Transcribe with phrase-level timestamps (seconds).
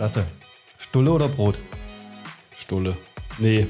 [0.00, 0.24] Lasse,
[0.78, 1.60] Stulle oder Brot?
[2.56, 2.96] Stulle.
[3.36, 3.66] Nee.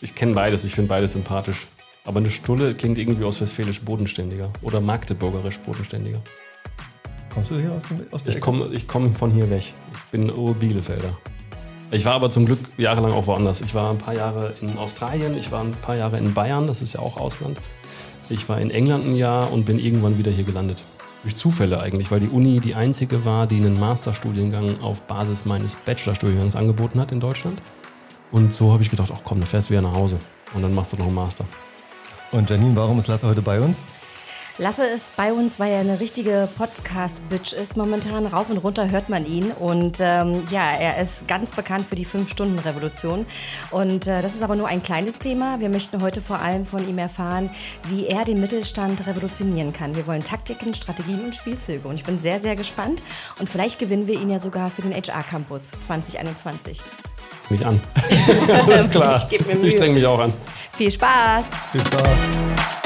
[0.00, 1.68] Ich kenne beides, ich finde beides sympathisch.
[2.04, 6.20] Aber eine Stulle klingt irgendwie aus westfälisch bodenständiger oder magdeburgerisch bodenständiger.
[7.32, 9.74] Kommst du hier aus, dem, aus der Ich komme komm von hier weg.
[9.94, 11.16] Ich bin Ur-Bielefelder.
[11.92, 13.60] Ich war aber zum Glück jahrelang auch woanders.
[13.60, 16.82] Ich war ein paar Jahre in Australien, ich war ein paar Jahre in Bayern, das
[16.82, 17.60] ist ja auch Ausland.
[18.28, 20.82] Ich war in England ein Jahr und bin irgendwann wieder hier gelandet.
[21.22, 25.74] Durch Zufälle eigentlich, weil die Uni die einzige war, die einen Masterstudiengang auf Basis meines
[25.74, 27.60] Bachelorstudiengangs angeboten hat in Deutschland.
[28.30, 30.18] Und so habe ich gedacht, ach komm, dann fährst du wieder nach Hause
[30.54, 31.44] und dann machst du noch einen Master.
[32.32, 33.82] Und Janine, warum ist Lasse heute bei uns?
[34.58, 37.76] Lasse ist bei uns, weil er eine richtige Podcast-Bitch ist.
[37.76, 39.50] Momentan rauf und runter hört man ihn.
[39.50, 43.26] Und ähm, ja, er ist ganz bekannt für die Fünf-Stunden-Revolution.
[43.70, 45.60] Und äh, das ist aber nur ein kleines Thema.
[45.60, 47.50] Wir möchten heute vor allem von ihm erfahren,
[47.88, 49.94] wie er den Mittelstand revolutionieren kann.
[49.94, 51.86] Wir wollen Taktiken, Strategien und Spielzüge.
[51.86, 53.02] Und ich bin sehr, sehr gespannt.
[53.38, 56.80] Und vielleicht gewinnen wir ihn ja sogar für den HR-Campus 2021.
[57.50, 57.78] Mich an.
[58.66, 59.22] Alles klar.
[59.30, 59.38] Ich.
[59.62, 60.32] Ich streng mich auch an.
[60.72, 61.50] Viel Spaß!
[61.72, 62.85] Viel Spaß.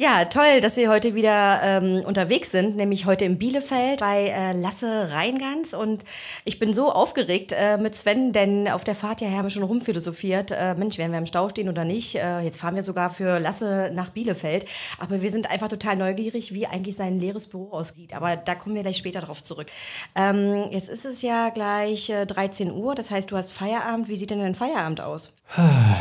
[0.00, 4.52] Ja, toll, dass wir heute wieder ähm, unterwegs sind, nämlich heute in Bielefeld bei äh,
[4.52, 5.74] Lasse Reingans.
[5.74, 6.04] Und
[6.44, 9.64] ich bin so aufgeregt äh, mit Sven, denn auf der Fahrt hierher haben wir schon
[9.64, 10.52] rumphilosophiert.
[10.52, 12.14] Äh, Mensch, werden wir im Stau stehen oder nicht?
[12.14, 14.66] Äh, jetzt fahren wir sogar für Lasse nach Bielefeld.
[15.00, 18.14] Aber wir sind einfach total neugierig, wie eigentlich sein leeres Büro aussieht.
[18.14, 19.66] Aber da kommen wir gleich später drauf zurück.
[20.14, 24.08] Ähm, jetzt ist es ja gleich äh, 13 Uhr, das heißt, du hast Feierabend.
[24.08, 25.32] Wie sieht denn dein Feierabend aus?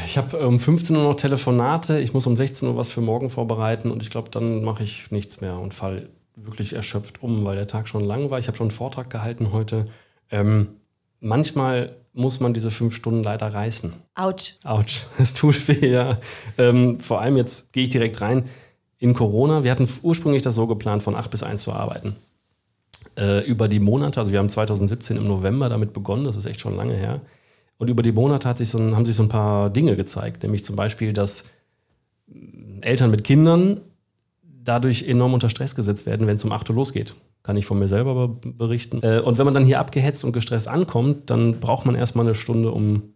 [0.06, 3.30] Ich habe um 15 Uhr noch Telefonate, ich muss um 16 Uhr was für morgen
[3.30, 7.56] vorbereiten und ich glaube, dann mache ich nichts mehr und fall wirklich erschöpft um, weil
[7.56, 8.40] der Tag schon lang war.
[8.40, 9.84] Ich habe schon einen Vortrag gehalten heute.
[10.32, 10.68] Ähm,
[11.22, 13.94] manchmal muss man diese fünf Stunden leider reißen.
[14.16, 14.56] Autsch.
[14.66, 16.18] Autsch, es tut weh, ja.
[16.58, 18.44] Ähm, vor allem jetzt gehe ich direkt rein.
[19.00, 22.16] In Corona, wir hatten ursprünglich das so geplant, von 8 bis 1 zu arbeiten.
[23.18, 26.60] Äh, über die Monate, also wir haben 2017 im November damit begonnen, das ist echt
[26.60, 27.22] schon lange her.
[27.78, 30.64] Und über die Monate sich so ein, haben sich so ein paar Dinge gezeigt, nämlich
[30.64, 31.46] zum Beispiel, dass
[32.82, 33.82] Eltern mit Kindern
[34.64, 37.16] dadurch enorm unter Stress gesetzt werden, wenn es um 8 Uhr losgeht.
[37.44, 39.02] Kann ich von mir selber be- berichten.
[39.02, 42.36] Äh, Und wenn man dann hier abgehetzt und gestresst ankommt, dann braucht man erstmal eine
[42.36, 43.14] Stunde, um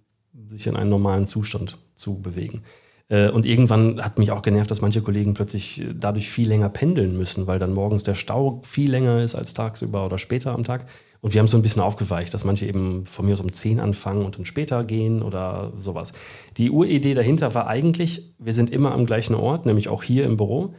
[0.47, 2.61] sich in einen normalen Zustand zu bewegen.
[3.09, 6.69] Äh, Und irgendwann hat mich auch genervt, dass manche Kollegen plötzlich äh, dadurch viel länger
[6.69, 10.63] pendeln müssen, weil dann morgens der Stau viel länger ist als tagsüber oder später am
[10.63, 10.85] Tag.
[11.21, 13.79] Und wir haben so ein bisschen aufgeweicht, dass manche eben von mir aus um 10
[13.79, 16.13] anfangen und dann später gehen oder sowas.
[16.57, 20.37] Die Uridee dahinter war eigentlich, wir sind immer am gleichen Ort, nämlich auch hier im
[20.37, 20.73] Büro,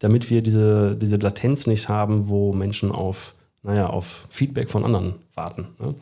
[0.00, 5.14] damit wir diese, diese Latenz nicht haben, wo Menschen auf, naja, auf Feedback von anderen
[5.34, 5.68] warten.
[5.78, 5.94] Ne?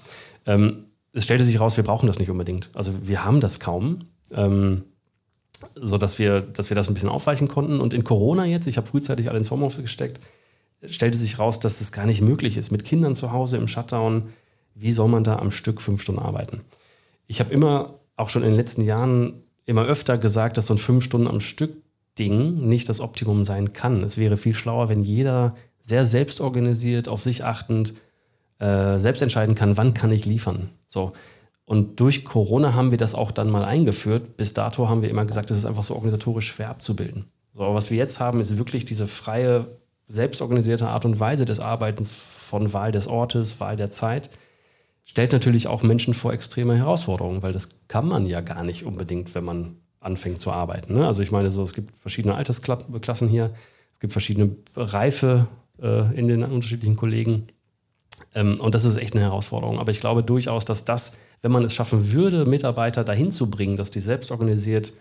[0.47, 2.71] Ähm, es stellte sich raus, wir brauchen das nicht unbedingt.
[2.73, 4.07] Also wir haben das kaum.
[4.33, 4.85] Ähm,
[5.75, 7.81] so dass wir, dass wir das ein bisschen aufweichen konnten.
[7.81, 10.21] Und in Corona jetzt, ich habe frühzeitig alle ins Homeoffice gesteckt,
[10.87, 12.71] stellte sich raus, dass es gar nicht möglich ist.
[12.71, 14.25] Mit Kindern zu Hause im Shutdown,
[14.75, 16.61] wie soll man da am Stück fünf Stunden arbeiten?
[17.27, 20.79] Ich habe immer, auch schon in den letzten Jahren, immer öfter gesagt, dass so ein
[20.79, 21.73] fünf Stunden am Stück
[22.19, 24.03] Ding nicht das Optimum sein kann.
[24.03, 27.95] Es wäre viel schlauer, wenn jeder sehr selbstorganisiert, auf sich achtend,
[28.59, 30.69] äh, selbst entscheiden kann, wann kann ich liefern.
[30.87, 31.13] So.
[31.65, 34.37] Und durch Corona haben wir das auch dann mal eingeführt.
[34.37, 37.25] Bis dato haben wir immer gesagt, das ist einfach so organisatorisch schwer abzubilden.
[37.53, 39.67] So, aber was wir jetzt haben, ist wirklich diese freie,
[40.13, 44.29] selbstorganisierte Art und Weise des Arbeitens von Wahl des Ortes, Wahl der Zeit.
[45.05, 49.35] Stellt natürlich auch Menschen vor extreme Herausforderungen, weil das kann man ja gar nicht unbedingt,
[49.35, 50.95] wenn man anfängt zu arbeiten.
[50.95, 51.07] Ne?
[51.07, 53.53] Also ich meine, so, es gibt verschiedene Altersklassen hier,
[53.91, 55.47] es gibt verschiedene Reife
[55.81, 57.47] äh, in den unterschiedlichen Kollegen.
[58.35, 59.79] Ähm, und das ist echt eine Herausforderung.
[59.79, 63.77] Aber ich glaube durchaus, dass das, wenn man es schaffen würde, Mitarbeiter dahin zu bringen,
[63.77, 64.93] dass die selbst organisiert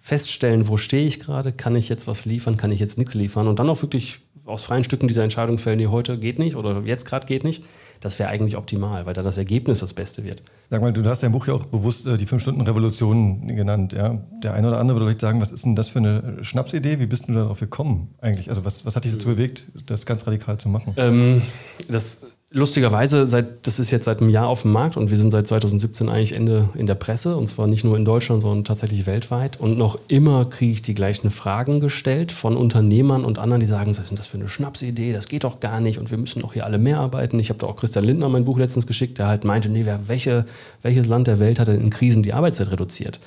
[0.00, 3.46] feststellen, wo stehe ich gerade, kann ich jetzt was liefern, kann ich jetzt nichts liefern
[3.46, 6.82] und dann auch wirklich aus freien Stücken diese Entscheidung fällen, die heute geht nicht oder
[6.84, 7.62] jetzt gerade geht nicht,
[8.00, 10.42] das wäre eigentlich optimal, weil da das Ergebnis das Beste wird.
[10.70, 13.92] Sag mal, du hast dein Buch ja auch bewusst äh, die Fünf-Stunden-Revolution genannt.
[13.92, 14.18] Ja?
[14.42, 16.98] Der eine oder andere würde vielleicht sagen, was ist denn das für eine Schnapsidee?
[16.98, 18.48] Wie bist du darauf gekommen eigentlich?
[18.48, 20.94] Also was, was hat dich dazu bewegt, das ganz radikal zu machen?
[20.96, 21.42] Ähm,
[21.88, 25.30] das lustigerweise, seit, das ist jetzt seit einem Jahr auf dem Markt und wir sind
[25.30, 29.06] seit 2017 eigentlich Ende in der Presse und zwar nicht nur in Deutschland, sondern tatsächlich
[29.06, 29.60] weltweit.
[29.60, 33.90] Und noch immer kriege ich die gleichen Fragen gestellt von Unternehmern und anderen, die sagen,
[33.90, 36.40] was ist denn das für eine Schnapsidee, das geht doch gar nicht und wir müssen
[36.42, 37.38] doch hier alle mehr arbeiten.
[37.38, 40.08] Ich habe da auch Christian Lindner mein Buch letztens geschickt, der halt meinte, nee, wer,
[40.08, 40.44] welche,
[40.82, 43.20] welches Land der Welt hat denn in Krisen die Arbeitszeit reduziert?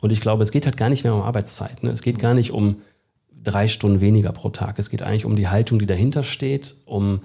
[0.00, 1.82] Und ich glaube, es geht halt gar nicht mehr um Arbeitszeit.
[1.82, 1.90] Ne?
[1.90, 2.76] Es geht gar nicht um
[3.44, 4.78] drei Stunden weniger pro Tag.
[4.78, 7.20] Es geht eigentlich um die Haltung, die dahinter steht, um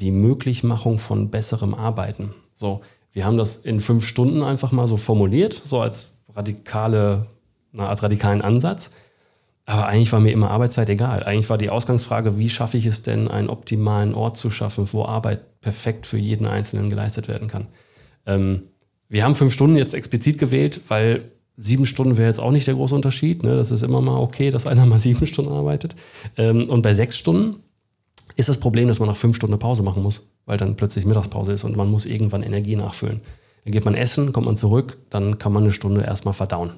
[0.00, 2.34] die Möglichmachung von besserem Arbeiten.
[2.52, 2.82] So,
[3.12, 7.26] wir haben das in fünf Stunden einfach mal so formuliert, so als radikale,
[7.72, 8.90] na, als radikalen Ansatz.
[9.64, 11.24] Aber eigentlich war mir immer Arbeitszeit egal.
[11.24, 15.04] Eigentlich war die Ausgangsfrage, wie schaffe ich es denn, einen optimalen Ort zu schaffen, wo
[15.04, 17.66] Arbeit perfekt für jeden Einzelnen geleistet werden kann.
[18.26, 18.62] Ähm,
[19.08, 22.74] wir haben fünf Stunden jetzt explizit gewählt, weil sieben Stunden wäre jetzt auch nicht der
[22.74, 23.42] große Unterschied.
[23.42, 23.56] Ne?
[23.56, 25.96] Das ist immer mal okay, dass einer mal sieben Stunden arbeitet.
[26.36, 27.56] Ähm, und bei sechs Stunden
[28.36, 31.52] ist das Problem, dass man nach fünf Stunden Pause machen muss, weil dann plötzlich Mittagspause
[31.52, 33.20] ist und man muss irgendwann Energie nachfüllen.
[33.64, 36.70] Dann geht man essen, kommt man zurück, dann kann man eine Stunde erstmal verdauen.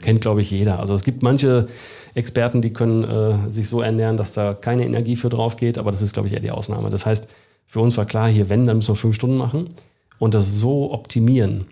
[0.00, 0.80] Kennt, glaube ich, jeder.
[0.80, 1.68] Also es gibt manche
[2.14, 5.92] Experten, die können äh, sich so ernähren, dass da keine Energie für drauf geht, aber
[5.92, 6.88] das ist, glaube ich, eher die Ausnahme.
[6.88, 7.28] Das heißt,
[7.66, 9.68] für uns war klar, hier, wenn, dann müssen wir fünf Stunden machen
[10.18, 11.66] und das so optimieren,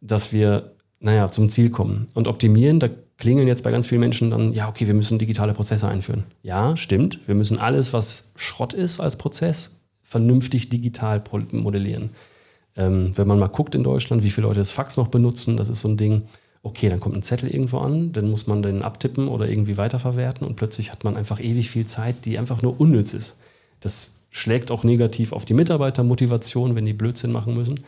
[0.00, 2.06] dass wir, naja, zum Ziel kommen.
[2.14, 2.88] Und optimieren, da
[3.20, 6.24] klingeln jetzt bei ganz vielen Menschen dann, ja, okay, wir müssen digitale Prozesse einführen.
[6.42, 7.20] Ja, stimmt.
[7.26, 11.22] Wir müssen alles, was Schrott ist als Prozess, vernünftig digital
[11.52, 12.10] modellieren.
[12.76, 15.68] Ähm, wenn man mal guckt in Deutschland, wie viele Leute das Fax noch benutzen, das
[15.68, 16.22] ist so ein Ding.
[16.62, 20.46] Okay, dann kommt ein Zettel irgendwo an, dann muss man den abtippen oder irgendwie weiterverwerten
[20.46, 23.36] und plötzlich hat man einfach ewig viel Zeit, die einfach nur unnütz ist.
[23.80, 27.80] Das schlägt auch negativ auf die Mitarbeitermotivation, wenn die Blödsinn machen müssen.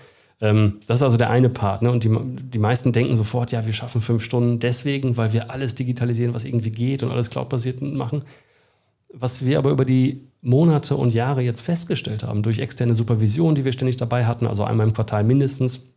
[0.42, 1.82] Ähm, das ist also der eine Part.
[1.82, 1.90] Ne?
[1.90, 5.76] Und die, die meisten denken sofort, ja, wir schaffen fünf Stunden deswegen, weil wir alles
[5.76, 8.22] digitalisieren, was irgendwie geht und alles cloudbasiert machen.
[9.14, 13.64] Was wir aber über die Monate und Jahre jetzt festgestellt haben, durch externe Supervision, die
[13.64, 15.92] wir ständig dabei hatten, also einmal im Quartal mindestens,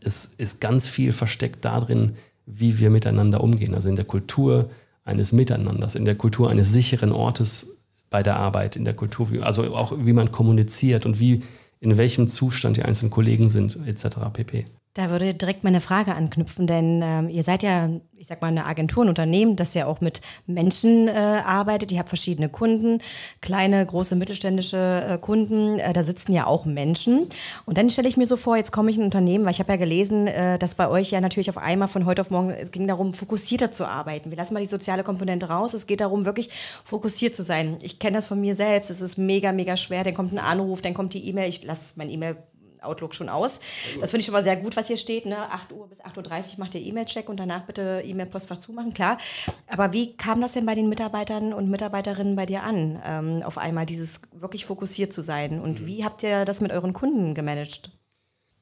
[0.00, 2.12] ist, ist ganz viel versteckt darin,
[2.46, 3.74] wie wir miteinander umgehen.
[3.74, 4.70] Also in der Kultur
[5.04, 7.68] eines Miteinanders, in der Kultur eines sicheren Ortes
[8.08, 11.42] bei der Arbeit, in der Kultur, also auch wie man kommuniziert und wie
[11.90, 14.18] in welchem Zustand die einzelnen Kollegen sind, etc.
[14.32, 14.64] pp.
[14.96, 18.64] Da würde direkt meine Frage anknüpfen, denn ähm, ihr seid ja, ich sag mal, eine
[18.64, 21.92] Agentur, ein Unternehmen, das ja auch mit Menschen äh, arbeitet.
[21.92, 23.02] Ihr habt verschiedene Kunden,
[23.42, 25.78] kleine, große, mittelständische äh, Kunden.
[25.78, 27.26] Äh, da sitzen ja auch Menschen.
[27.66, 29.58] Und dann stelle ich mir so vor, jetzt komme ich in ein Unternehmen, weil ich
[29.58, 32.48] habe ja gelesen, äh, dass bei euch ja natürlich auf einmal von heute auf morgen,
[32.52, 34.30] es ging darum, fokussierter zu arbeiten.
[34.30, 35.74] Wir lassen mal die soziale Komponente raus.
[35.74, 36.48] Es geht darum, wirklich
[36.84, 37.76] fokussiert zu sein.
[37.82, 38.88] Ich kenne das von mir selbst.
[38.88, 40.04] Es ist mega, mega schwer.
[40.04, 41.50] Dann kommt ein Anruf, dann kommt die E-Mail.
[41.50, 42.38] Ich lasse mein E-Mail
[42.86, 43.60] Outlook schon aus.
[44.00, 45.26] Das finde ich schon mal sehr gut, was hier steht.
[45.26, 45.36] Ne?
[45.36, 49.18] 8 Uhr bis 8.30 Uhr macht ihr E-Mail-Check und danach bitte E-Mail-Postfach zumachen, klar.
[49.68, 53.58] Aber wie kam das denn bei den Mitarbeitern und Mitarbeiterinnen bei dir an, ähm, auf
[53.58, 55.60] einmal dieses wirklich fokussiert zu sein?
[55.60, 55.86] Und mhm.
[55.86, 57.90] wie habt ihr das mit euren Kunden gemanagt?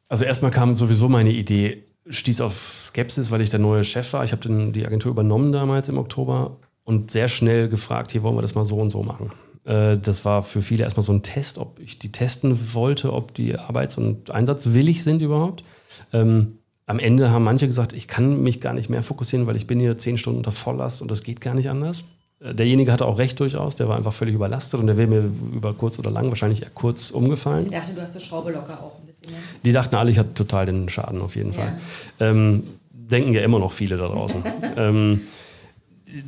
[0.09, 4.25] Also erstmal kam sowieso meine Idee, stieß auf Skepsis, weil ich der neue Chef war.
[4.25, 8.43] Ich habe die Agentur übernommen damals im Oktober und sehr schnell gefragt, hier wollen wir
[8.43, 9.31] das mal so und so machen.
[9.65, 13.35] Äh, das war für viele erstmal so ein Test, ob ich die testen wollte, ob
[13.35, 15.65] die arbeits- und einsatzwillig sind überhaupt.
[16.13, 19.67] Ähm, am Ende haben manche gesagt, ich kann mich gar nicht mehr fokussieren, weil ich
[19.67, 22.05] bin hier zehn Stunden unter Volllast und das geht gar nicht anders.
[22.41, 25.31] Äh, derjenige hatte auch recht durchaus, der war einfach völlig überlastet und der wäre mir
[25.53, 27.65] über kurz oder lang wahrscheinlich eher kurz umgefallen.
[27.65, 29.31] Die dachten, du hast die Schraube locker auch ein bisschen.
[29.31, 29.39] Ne?
[29.65, 31.73] Die dachten alle, ich hatte total den Schaden auf jeden Fall.
[32.21, 32.31] Ja.
[32.31, 34.43] Ähm, denken ja immer noch viele da draußen.
[34.77, 35.21] ähm,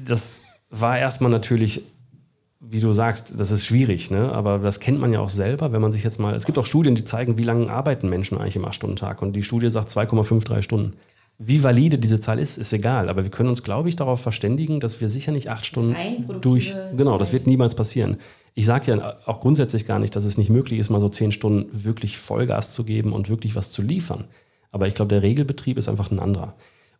[0.04, 0.40] das
[0.70, 1.82] war erstmal natürlich
[2.68, 4.32] wie du sagst, das ist schwierig, ne?
[4.32, 6.34] aber das kennt man ja auch selber, wenn man sich jetzt mal.
[6.34, 9.22] Es gibt auch Studien, die zeigen, wie lange arbeiten Menschen eigentlich im 8-Stunden-Tag.
[9.22, 10.94] Und die Studie sagt 2,53 Stunden.
[11.38, 13.08] Wie valide diese Zahl ist, ist egal.
[13.08, 15.94] Aber wir können uns, glaube ich, darauf verständigen, dass wir sicher nicht acht Stunden
[16.40, 16.74] durch.
[16.96, 18.16] Genau, das wird niemals passieren.
[18.54, 21.32] Ich sage ja auch grundsätzlich gar nicht, dass es nicht möglich ist, mal so zehn
[21.32, 24.24] Stunden wirklich Vollgas zu geben und wirklich was zu liefern.
[24.72, 26.54] Aber ich glaube, der Regelbetrieb ist einfach ein anderer.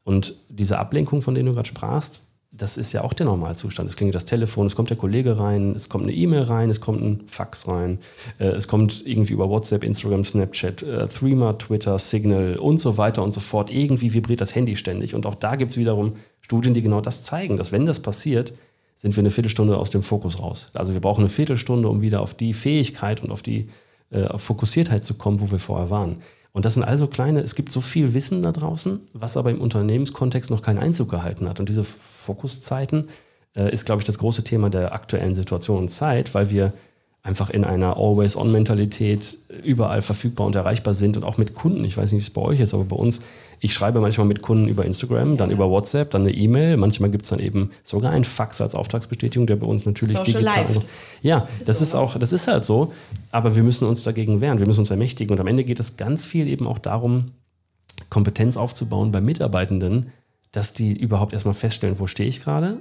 [0.04, 2.24] Und diese Ablenkung, von der du gerade sprachst,
[2.56, 3.88] das ist ja auch der Normalzustand.
[3.88, 6.80] Es klingelt das Telefon, es kommt der Kollege rein, es kommt eine E-Mail rein, es
[6.80, 7.98] kommt ein Fax rein,
[8.38, 13.22] äh, es kommt irgendwie über WhatsApp, Instagram, Snapchat, äh, Threema, Twitter, Signal und so weiter
[13.22, 13.70] und so fort.
[13.70, 15.14] Irgendwie vibriert das Handy ständig.
[15.14, 18.52] Und auch da gibt es wiederum Studien, die genau das zeigen, dass wenn das passiert,
[18.94, 20.68] sind wir eine Viertelstunde aus dem Fokus raus.
[20.72, 23.68] Also wir brauchen eine Viertelstunde, um wieder auf die Fähigkeit und auf die
[24.10, 26.18] äh, auf Fokussiertheit zu kommen, wo wir vorher waren.
[26.56, 29.60] Und das sind also kleine, es gibt so viel Wissen da draußen, was aber im
[29.60, 31.60] Unternehmenskontext noch keinen Einzug gehalten hat.
[31.60, 33.10] Und diese Fokuszeiten
[33.54, 36.72] äh, ist, glaube ich, das große Thema der aktuellen Situation und Zeit, weil wir
[37.26, 41.84] einfach in einer Always-On-Mentalität überall verfügbar und erreichbar sind und auch mit Kunden.
[41.84, 43.22] Ich weiß nicht, wie es bei euch ist, aber bei uns,
[43.58, 45.36] ich schreibe manchmal mit Kunden über Instagram, ja.
[45.36, 46.76] dann über WhatsApp, dann eine E-Mail.
[46.76, 50.40] Manchmal gibt es dann eben sogar einen Fax als Auftragsbestätigung, der bei uns natürlich Social
[50.40, 50.66] digital.
[50.66, 50.80] Life.
[51.22, 52.92] Ja, das ist auch, das ist halt so.
[53.32, 55.32] Aber wir müssen uns dagegen wehren, wir müssen uns ermächtigen.
[55.32, 57.24] Und am Ende geht es ganz viel eben auch darum,
[58.08, 60.12] Kompetenz aufzubauen bei Mitarbeitenden,
[60.52, 62.78] dass die überhaupt erstmal feststellen, wo stehe ich gerade,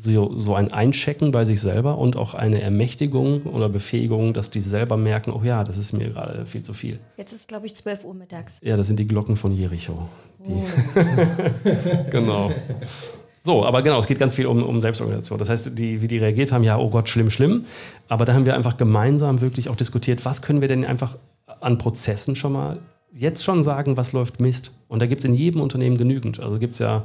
[0.00, 4.60] so, so ein Einchecken bei sich selber und auch eine Ermächtigung oder Befähigung, dass die
[4.60, 7.00] selber merken, oh ja, das ist mir gerade viel zu viel.
[7.16, 8.60] Jetzt ist, glaube ich, 12 Uhr mittags.
[8.62, 10.08] Ja, das sind die Glocken von Jericho.
[10.46, 10.62] Oh.
[12.10, 12.52] genau.
[13.40, 15.36] So, aber genau, es geht ganz viel um, um Selbstorganisation.
[15.40, 17.64] Das heißt, die, wie die reagiert haben, ja, oh Gott, schlimm, schlimm.
[18.06, 21.16] Aber da haben wir einfach gemeinsam wirklich auch diskutiert, was können wir denn einfach
[21.60, 22.78] an Prozessen schon mal
[23.12, 24.70] jetzt schon sagen, was läuft Mist.
[24.86, 26.38] Und da gibt es in jedem Unternehmen genügend.
[26.38, 27.04] Also gibt es ja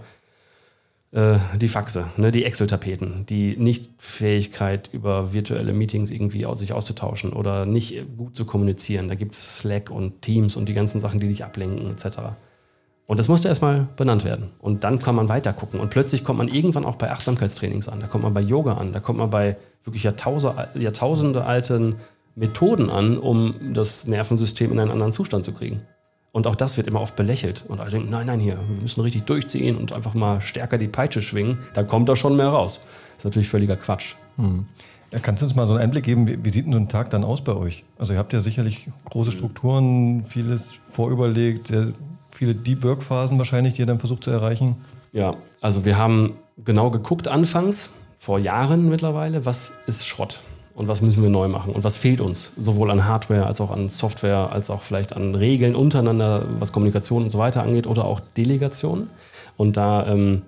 [1.15, 7.67] die Faxe, ne, die Excel-Tapeten, die Nichtfähigkeit über virtuelle Meetings irgendwie aus, sich auszutauschen oder
[7.67, 9.10] nicht gut zu kommunizieren.
[9.10, 12.17] Da gibt es Slack und Teams und die ganzen Sachen, die dich ablenken etc.
[13.05, 14.50] Und das musste erstmal benannt werden.
[14.58, 15.79] Und dann kann man weiter gucken.
[15.79, 18.91] Und plötzlich kommt man irgendwann auch bei Achtsamkeitstrainings an, da kommt man bei Yoga an,
[18.91, 21.98] da kommt man bei wirklich Jahrtausende alten
[22.36, 25.84] Methoden an, um das Nervensystem in einen anderen Zustand zu kriegen.
[26.33, 27.63] Und auch das wird immer oft belächelt.
[27.67, 30.87] Und alle denken, nein, nein, hier, wir müssen richtig durchziehen und einfach mal stärker die
[30.87, 31.59] Peitsche schwingen.
[31.75, 32.81] Da kommt da schon mehr raus.
[32.83, 34.15] Das ist natürlich völliger Quatsch.
[34.37, 34.65] Hm.
[35.11, 36.89] Ja, kannst du uns mal so einen Einblick geben, wie, wie, sieht denn so ein
[36.89, 37.85] Tag dann aus bei euch?
[37.99, 41.71] Also ihr habt ja sicherlich große Strukturen, vieles vorüberlegt,
[42.31, 44.75] viele Deep Work Phasen wahrscheinlich, die ihr dann versucht zu erreichen.
[45.11, 46.33] Ja, also wir haben
[46.65, 50.39] genau geguckt anfangs, vor Jahren mittlerweile, was ist Schrott?
[50.75, 53.72] Und was müssen wir neu machen und was fehlt uns, sowohl an Hardware als auch
[53.72, 58.06] an Software, als auch vielleicht an Regeln untereinander, was Kommunikation und so weiter angeht oder
[58.06, 59.10] auch Delegation.
[59.56, 60.42] Und da ähm,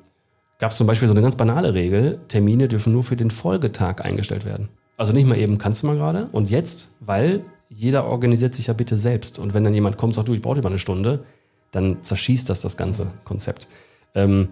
[0.58, 4.02] gab es zum Beispiel so eine ganz banale Regel, Termine dürfen nur für den Folgetag
[4.02, 4.70] eingestellt werden.
[4.98, 6.28] Also nicht mal eben, kannst du mal gerade.
[6.32, 9.40] Und jetzt, weil jeder organisiert sich ja bitte selbst.
[9.40, 11.24] Und wenn dann jemand kommt und sagt, du, ich brauche dir mal eine Stunde,
[11.72, 13.68] dann zerschießt das das ganze Konzept.
[14.14, 14.50] Ähm,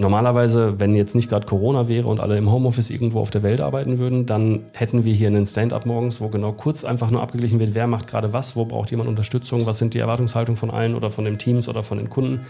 [0.00, 3.60] Normalerweise, wenn jetzt nicht gerade Corona wäre und alle im Homeoffice irgendwo auf der Welt
[3.60, 7.58] arbeiten würden, dann hätten wir hier einen Stand-up morgens, wo genau kurz einfach nur abgeglichen
[7.58, 10.94] wird, wer macht gerade was, wo braucht jemand Unterstützung, was sind die Erwartungshaltungen von allen
[10.94, 12.40] oder von den Teams oder von den Kunden.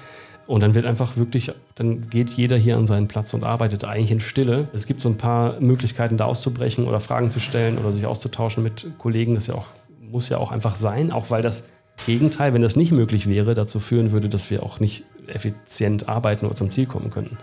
[0.47, 4.13] Und dann wird einfach wirklich, dann geht jeder hier an seinen Platz und arbeitet eigentlich
[4.13, 4.69] in Stille.
[4.73, 8.63] Es gibt so ein paar Möglichkeiten, da auszubrechen oder Fragen zu stellen oder sich auszutauschen
[8.63, 9.35] mit Kollegen.
[9.35, 9.67] Das ja auch,
[10.01, 11.65] muss ja auch einfach sein, auch weil das
[12.07, 16.47] Gegenteil, wenn das nicht möglich wäre, dazu führen würde, dass wir auch nicht effizient arbeiten
[16.47, 17.39] oder zum Ziel kommen könnten.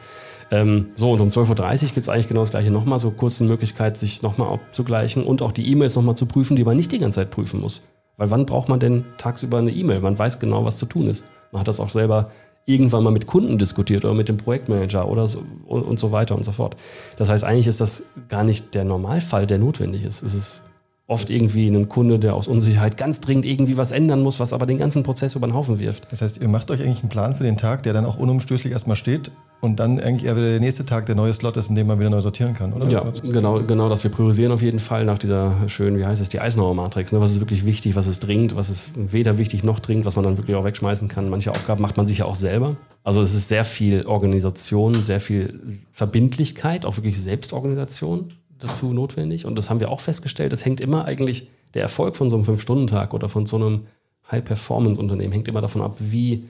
[0.49, 3.41] Ähm, so, und um 12.30 Uhr gibt es eigentlich genau das gleiche nochmal, so kurz
[3.41, 6.91] eine Möglichkeit, sich nochmal abzugleichen und auch die E-Mails nochmal zu prüfen, die man nicht
[6.91, 7.81] die ganze Zeit prüfen muss.
[8.15, 9.99] Weil wann braucht man denn tagsüber eine E-Mail?
[9.99, 11.25] Man weiß genau, was zu tun ist.
[11.51, 12.29] Man hat das auch selber
[12.65, 16.35] irgendwann mal mit Kunden diskutiert oder mit dem Projektmanager oder so, und, und so weiter
[16.35, 16.75] und so fort.
[17.17, 20.21] Das heißt, eigentlich ist das gar nicht der Normalfall, der notwendig ist.
[20.21, 20.63] Es ist
[21.07, 24.65] oft irgendwie ein Kunde, der aus Unsicherheit ganz dringend irgendwie was ändern muss, was aber
[24.65, 26.11] den ganzen Prozess über den Haufen wirft.
[26.11, 28.73] Das heißt, ihr macht euch eigentlich einen Plan für den Tag, der dann auch unumstößlich
[28.73, 31.75] erstmal steht und dann eigentlich eher wieder der nächste Tag der neue Slot ist, in
[31.75, 32.89] dem man wieder neu sortieren kann, oder?
[32.89, 34.03] Ja, genau, genau das.
[34.03, 37.13] Wir priorisieren auf jeden Fall nach dieser schönen, wie heißt es, die Eisenhower-Matrix.
[37.13, 37.21] Ne?
[37.21, 40.25] Was ist wirklich wichtig, was ist dringend, was ist weder wichtig noch dringend, was man
[40.25, 41.29] dann wirklich auch wegschmeißen kann.
[41.29, 42.75] Manche Aufgaben macht man sich ja auch selber.
[43.05, 45.61] Also es ist sehr viel Organisation, sehr viel
[45.93, 49.45] Verbindlichkeit, auch wirklich Selbstorganisation dazu notwendig.
[49.45, 50.51] Und das haben wir auch festgestellt.
[50.51, 53.87] Das hängt immer eigentlich, der Erfolg von so einem Fünf-Stunden-Tag oder von so einem
[54.31, 56.45] High-Performance-Unternehmen hängt immer davon ab, wie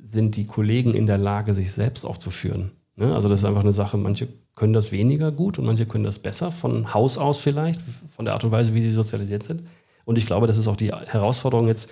[0.00, 2.72] sind die Kollegen in der Lage, sich selbst auch zu führen.
[2.96, 3.14] Ne?
[3.14, 6.18] Also das ist einfach eine Sache, manche können das weniger gut und manche können das
[6.18, 9.62] besser, von Haus aus vielleicht, von der Art und Weise, wie sie sozialisiert sind.
[10.04, 11.90] Und ich glaube, das ist auch die Herausforderung jetzt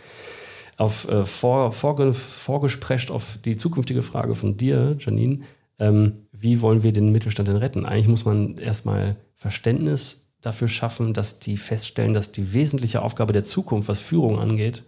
[0.79, 5.41] auf, äh, vor, vorge, vorgesprescht auf die zukünftige Frage von dir, Janine,
[5.79, 7.87] ähm, wie wollen wir den Mittelstand denn retten?
[7.87, 13.45] Eigentlich muss man erstmal Verständnis dafür schaffen, dass die feststellen, dass die wesentliche Aufgabe der
[13.45, 14.85] Zukunft, was Führung angeht,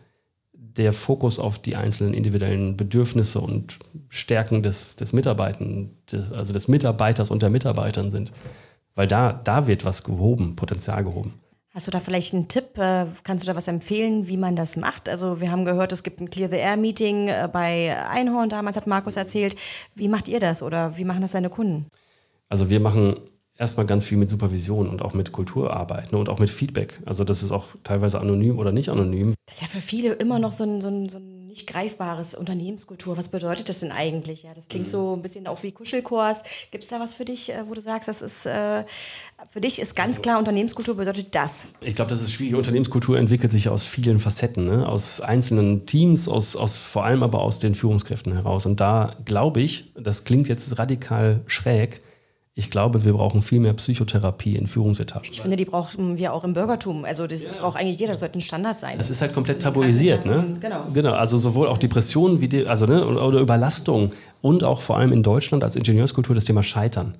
[0.52, 3.78] der Fokus auf die einzelnen individuellen Bedürfnisse und
[4.08, 8.32] Stärken des, des Mitarbeitern, des, also des Mitarbeiters und der Mitarbeitern sind.
[8.94, 11.34] Weil da, da wird was gehoben, Potenzial gehoben.
[11.74, 12.78] Hast du da vielleicht einen Tipp?
[12.78, 15.08] Äh, kannst du da was empfehlen, wie man das macht?
[15.08, 18.76] Also wir haben gehört, es gibt ein Clear the Air Meeting äh, bei Einhorn, damals
[18.76, 19.54] hat Markus erzählt.
[19.94, 21.86] Wie macht ihr das oder wie machen das deine Kunden?
[22.48, 23.16] Also wir machen
[23.58, 27.00] erstmal ganz viel mit Supervision und auch mit Kulturarbeit ne, und auch mit Feedback.
[27.04, 29.34] Also das ist auch teilweise anonym oder nicht anonym.
[29.46, 32.34] Das ist ja für viele immer noch so ein, so ein, so ein nicht greifbares
[32.34, 33.16] Unternehmenskultur.
[33.16, 34.42] Was bedeutet das denn eigentlich?
[34.42, 34.90] Ja, das klingt mhm.
[34.90, 36.42] so ein bisschen auch wie Kuschelkurs.
[36.70, 38.84] Gibt es da was für dich, äh, wo du sagst, das ist äh,
[39.50, 41.68] für dich ist ganz klar, Unternehmenskultur bedeutet das?
[41.80, 42.54] Ich glaube, das ist schwierig.
[42.54, 44.86] Unternehmenskultur entwickelt sich aus vielen Facetten, ne?
[44.86, 48.66] aus einzelnen Teams, aus, aus vor allem aber aus den Führungskräften heraus.
[48.66, 52.02] Und da glaube ich, das klingt jetzt radikal schräg,
[52.58, 55.28] ich glaube, wir brauchen viel mehr Psychotherapie in Führungsetagen.
[55.30, 57.04] Ich finde, die brauchen wir auch im Bürgertum.
[57.04, 57.60] Also das ja.
[57.60, 58.98] braucht eigentlich jeder, das sollte ein Standard sein.
[58.98, 60.44] Das ist halt komplett tabuisiert, ne?
[60.58, 60.80] Genau.
[60.92, 64.12] Genau, also sowohl auch Depressionen wie die, also ne, oder Überlastung
[64.42, 67.14] und auch vor allem in Deutschland als Ingenieurskultur das Thema Scheitern.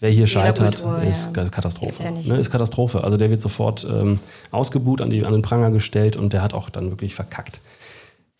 [0.00, 1.44] Wer hier scheitert, ist ja.
[1.44, 2.02] Katastrophe.
[2.02, 3.04] Ja ne, ist Katastrophe.
[3.04, 4.18] Also der wird sofort ähm,
[4.50, 7.60] ausgebuht, an, die, an den Pranger gestellt und der hat auch dann wirklich verkackt.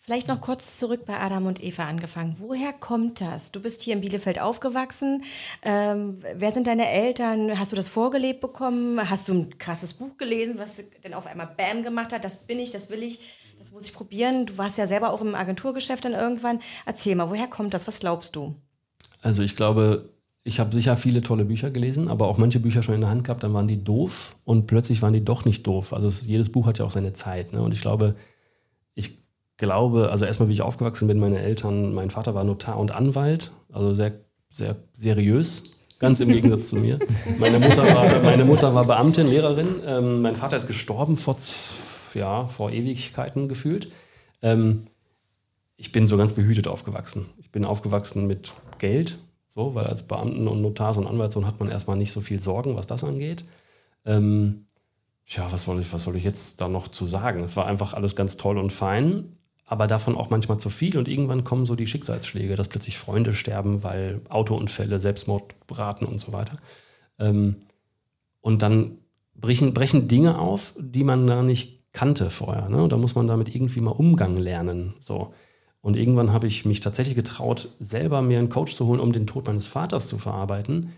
[0.05, 2.35] Vielleicht noch kurz zurück bei Adam und Eva angefangen.
[2.37, 3.53] Woher kommt das?
[3.53, 5.23] Du bist hier in Bielefeld aufgewachsen.
[5.61, 7.57] Ähm, wer sind deine Eltern?
[7.57, 8.99] Hast du das vorgelebt bekommen?
[9.09, 12.25] Hast du ein krasses Buch gelesen, was denn auf einmal Bam gemacht hat?
[12.25, 13.17] Das bin ich, das will ich,
[13.57, 14.45] das muss ich probieren.
[14.45, 16.59] Du warst ja selber auch im Agenturgeschäft dann irgendwann.
[16.85, 17.87] Erzähl mal, woher kommt das?
[17.87, 18.55] Was glaubst du?
[19.21, 20.09] Also ich glaube,
[20.43, 23.23] ich habe sicher viele tolle Bücher gelesen, aber auch manche Bücher schon in der Hand
[23.23, 25.93] gehabt, dann waren die doof und plötzlich waren die doch nicht doof.
[25.93, 27.53] Also es, jedes Buch hat ja auch seine Zeit.
[27.53, 27.61] Ne?
[27.61, 28.17] Und ich glaube,
[28.95, 29.22] ich
[29.57, 33.51] glaube, also erstmal, wie ich aufgewachsen bin, meine Eltern, mein Vater war Notar und Anwalt,
[33.71, 34.13] also sehr
[34.53, 35.63] sehr seriös,
[35.97, 36.99] ganz im Gegensatz zu mir.
[37.39, 39.67] Meine Mutter war, meine Mutter war Beamtin, Lehrerin.
[39.85, 41.37] Ähm, mein Vater ist gestorben vor,
[42.13, 43.91] ja, vor Ewigkeiten gefühlt.
[44.43, 44.81] Ähm,
[45.75, 47.25] ich bin so ganz behütet aufgewachsen.
[47.37, 49.17] Ich bin aufgewachsen mit Geld,
[49.47, 52.75] so, weil als Beamten und Notars und Anwaltssohn hat man erstmal nicht so viel Sorgen,
[52.75, 53.43] was das angeht.
[54.05, 54.67] Ähm,
[55.25, 57.41] ja, was soll ich, was soll ich jetzt da noch zu sagen?
[57.41, 59.31] Es war einfach alles ganz toll und fein,
[59.65, 63.33] aber davon auch manchmal zu viel und irgendwann kommen so die Schicksalsschläge, dass plötzlich Freunde
[63.33, 66.57] sterben, weil Autounfälle, Selbstmordraten und so weiter.
[67.19, 67.55] Ähm,
[68.41, 68.97] und dann
[69.35, 72.69] brechen, brechen Dinge auf, die man gar nicht kannte vorher.
[72.69, 72.87] Ne?
[72.87, 74.93] Da muss man damit irgendwie mal Umgang lernen.
[74.99, 75.33] So.
[75.81, 79.27] Und irgendwann habe ich mich tatsächlich getraut, selber mir einen Coach zu holen, um den
[79.27, 80.91] Tod meines Vaters zu verarbeiten.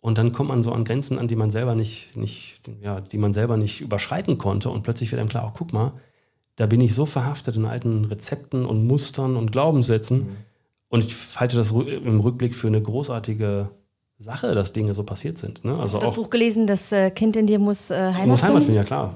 [0.00, 3.18] Und dann kommt man so an Grenzen an, die man selber nicht, nicht, ja, die
[3.18, 4.70] man selber nicht überschreiten konnte.
[4.70, 5.92] Und plötzlich wird einem klar, oh, guck mal,
[6.56, 10.18] da bin ich so verhaftet in alten Rezepten und Mustern und Glaubenssätzen.
[10.18, 10.36] Mhm.
[10.88, 13.68] Und ich halte das im Rückblick für eine großartige
[14.18, 15.64] Sache, dass Dinge so passiert sind.
[15.64, 15.72] Ne?
[15.72, 18.42] Also Hast du das Buch gelesen, das äh, Kind in dir muss äh, Heimat muss
[18.42, 18.78] Heimat finden?
[18.78, 19.14] Ja, klar.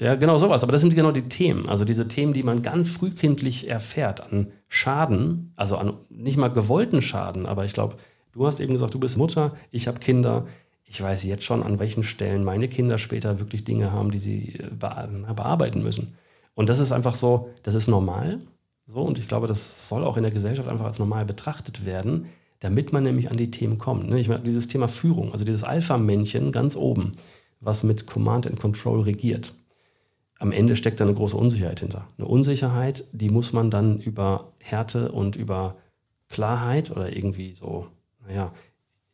[0.00, 0.62] Ja, genau sowas.
[0.62, 1.66] Aber das sind genau die Themen.
[1.66, 7.00] Also diese Themen, die man ganz frühkindlich erfährt an Schaden, also an nicht mal gewollten
[7.00, 7.94] Schaden, aber ich glaube,
[8.32, 10.46] Du hast eben gesagt, du bist Mutter, ich habe Kinder.
[10.84, 14.54] Ich weiß jetzt schon, an welchen Stellen meine Kinder später wirklich Dinge haben, die sie
[14.58, 16.16] äh, bearbeiten müssen.
[16.60, 18.38] Und das ist einfach so, das ist normal.
[18.84, 22.26] So, und ich glaube, das soll auch in der Gesellschaft einfach als normal betrachtet werden,
[22.58, 24.10] damit man nämlich an die Themen kommt.
[24.10, 24.20] Ne?
[24.20, 27.12] Ich meine, dieses Thema Führung, also dieses Alpha-Männchen ganz oben,
[27.60, 29.54] was mit Command and Control regiert.
[30.38, 32.06] Am Ende steckt da eine große Unsicherheit hinter.
[32.18, 35.76] Eine Unsicherheit, die muss man dann über Härte und über
[36.28, 37.86] Klarheit oder irgendwie so
[38.28, 38.52] naja,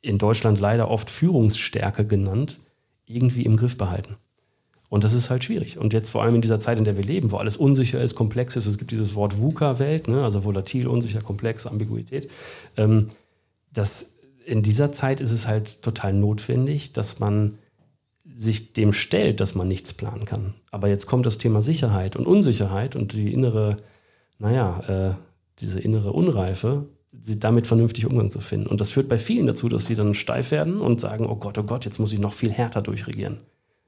[0.03, 2.59] in Deutschland leider oft Führungsstärke genannt,
[3.05, 4.17] irgendwie im Griff behalten.
[4.89, 5.79] Und das ist halt schwierig.
[5.79, 8.15] Und jetzt vor allem in dieser Zeit, in der wir leben, wo alles unsicher ist,
[8.15, 10.23] komplex ist, es gibt dieses Wort VUCA-Welt, ne?
[10.23, 12.31] also volatil, unsicher, komplex, Ambiguität.
[12.77, 13.07] Ähm,
[13.73, 17.59] das, in dieser Zeit ist es halt total notwendig, dass man
[18.33, 20.55] sich dem stellt, dass man nichts planen kann.
[20.71, 23.79] Aber jetzt kommt das Thema Sicherheit und Unsicherheit und die innere,
[24.39, 25.15] naja, äh,
[25.59, 28.67] diese innere Unreife damit vernünftig Umgang zu finden.
[28.67, 31.57] Und das führt bei vielen dazu, dass sie dann steif werden und sagen, oh Gott,
[31.59, 33.39] oh Gott, jetzt muss ich noch viel härter durchregieren.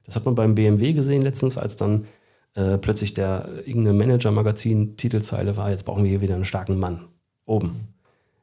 [0.09, 2.07] Das hat man beim BMW gesehen letztens, als dann
[2.55, 7.05] äh, plötzlich der irgendeine Manager-Magazin-Titelzeile war, jetzt brauchen wir hier wieder einen starken Mann.
[7.45, 7.75] Oben.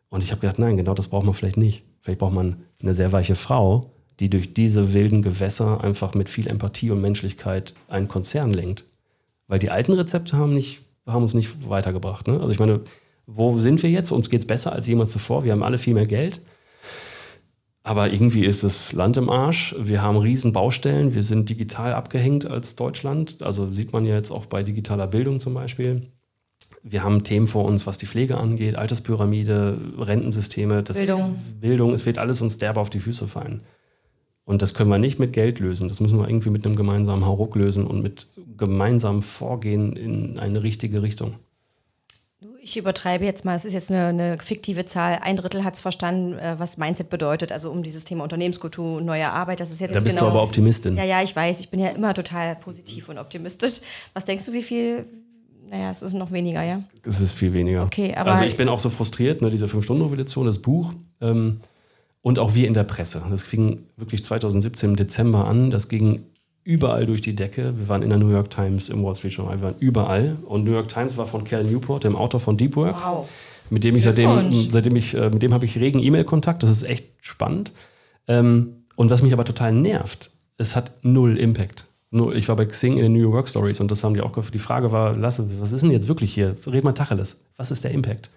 [0.08, 1.82] Und ich habe gedacht, nein, genau das braucht man vielleicht nicht.
[2.00, 6.46] Vielleicht braucht man eine sehr weiche Frau, die durch diese wilden Gewässer einfach mit viel
[6.46, 8.84] Empathie und Menschlichkeit einen Konzern lenkt.
[9.48, 12.28] Weil die alten Rezepte haben, nicht, haben uns nicht weitergebracht.
[12.28, 12.34] Ne?
[12.34, 12.80] Also ich meine,
[13.26, 14.12] wo sind wir jetzt?
[14.12, 15.42] Uns geht es besser als jemals zuvor.
[15.42, 16.40] Wir haben alle viel mehr Geld.
[17.86, 19.76] Aber irgendwie ist das Land im Arsch.
[19.78, 21.14] Wir haben riesen Baustellen.
[21.14, 23.40] Wir sind digital abgehängt als Deutschland.
[23.42, 26.02] Also sieht man ja jetzt auch bei digitaler Bildung zum Beispiel.
[26.82, 31.36] Wir haben Themen vor uns, was die Pflege angeht, Alterspyramide, Rentensysteme, das Bildung.
[31.60, 31.92] Bildung.
[31.92, 33.60] Es wird alles uns derbe auf die Füße fallen.
[34.44, 35.86] Und das können wir nicht mit Geld lösen.
[35.86, 40.64] Das müssen wir irgendwie mit einem gemeinsamen Hauruck lösen und mit gemeinsamem Vorgehen in eine
[40.64, 41.34] richtige Richtung.
[42.60, 45.18] Ich übertreibe jetzt mal, es ist jetzt eine, eine fiktive Zahl.
[45.22, 49.30] Ein Drittel hat es verstanden, äh, was Mindset bedeutet, also um dieses Thema Unternehmenskultur, neue
[49.30, 49.60] Arbeit.
[49.60, 50.96] Das ist jetzt da bist genau, du aber Optimistin.
[50.96, 51.60] Ja, ja, ich weiß.
[51.60, 53.80] Ich bin ja immer total positiv und optimistisch.
[54.14, 55.06] Was denkst du, wie viel?
[55.70, 56.82] Naja, es ist noch weniger, ja?
[57.04, 57.84] Es ist viel weniger.
[57.84, 60.92] Okay, aber also ich bin auch so frustriert, ne, diese Fünf-Stunden-Revolution, das Buch.
[61.20, 61.58] Ähm,
[62.22, 63.22] und auch wir in der Presse.
[63.30, 65.70] Das fing wirklich 2017 im Dezember an.
[65.70, 66.22] Das ging
[66.66, 67.78] überall durch die Decke.
[67.78, 70.36] Wir waren in der New York Times, im Wall Street Journal, wir waren überall.
[70.46, 72.96] Und New York Times war von Cal Newport, dem Autor von Deep Work.
[73.02, 73.28] Wow.
[73.70, 76.62] Mit dem ich seitdem, seitdem ich, äh, mit dem habe ich regen E-Mail-Kontakt.
[76.62, 77.72] Das ist echt spannend.
[78.26, 81.86] Ähm, und was mich aber total nervt, es hat null Impact.
[82.34, 84.54] Ich war bei Xing in den New York Stories und das haben die auch gefragt.
[84.54, 86.56] Die Frage war, Lasse, was ist denn jetzt wirklich hier?
[86.66, 87.36] Red mal Tacheles.
[87.56, 88.30] Was ist der Impact?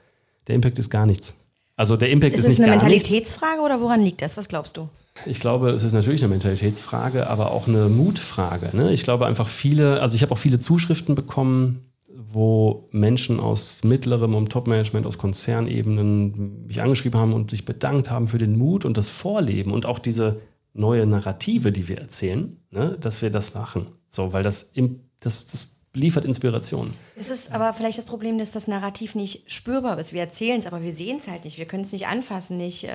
[0.48, 1.38] Der Impact ist gar nichts.
[1.76, 2.84] Also der Impact ist, ist nicht gar nichts.
[2.84, 4.38] Ist es eine Mentalitätsfrage oder woran liegt das?
[4.38, 4.90] Was glaubst du?
[5.26, 8.76] Ich glaube, es ist natürlich eine Mentalitätsfrage, aber auch eine Mutfrage.
[8.76, 8.92] Ne?
[8.92, 14.36] Ich glaube einfach viele, also ich habe auch viele Zuschriften bekommen, wo Menschen aus mittlerem
[14.36, 18.98] und Top-Management, aus Konzernebenen mich angeschrieben haben und sich bedankt haben für den Mut und
[18.98, 20.40] das Vorleben und auch diese
[20.74, 22.98] neue Narrative, die wir erzählen, ne?
[23.00, 23.86] dass wir das machen.
[24.10, 24.74] So, weil das,
[25.20, 26.94] das, das liefert Inspiration.
[27.16, 30.14] Es ist aber vielleicht das Problem, dass das Narrativ nicht spürbar ist.
[30.14, 31.58] Wir erzählen es, aber wir sehen es halt nicht.
[31.58, 32.84] Wir können es nicht anfassen, nicht.
[32.84, 32.90] Äh,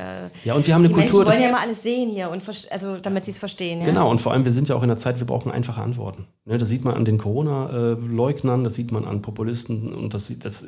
[0.45, 1.25] ja, und wir haben eine die Kultur.
[1.25, 3.81] Wir wollen ja immer alles sehen hier und also damit sie es verstehen.
[3.81, 3.87] Ja?
[3.87, 6.25] Genau, und vor allem wir sind ja auch in der Zeit, wir brauchen einfache Antworten.
[6.45, 10.45] Ne, das sieht man an den Corona-Leugnern, das sieht man an Populisten und das sieht
[10.45, 10.65] das.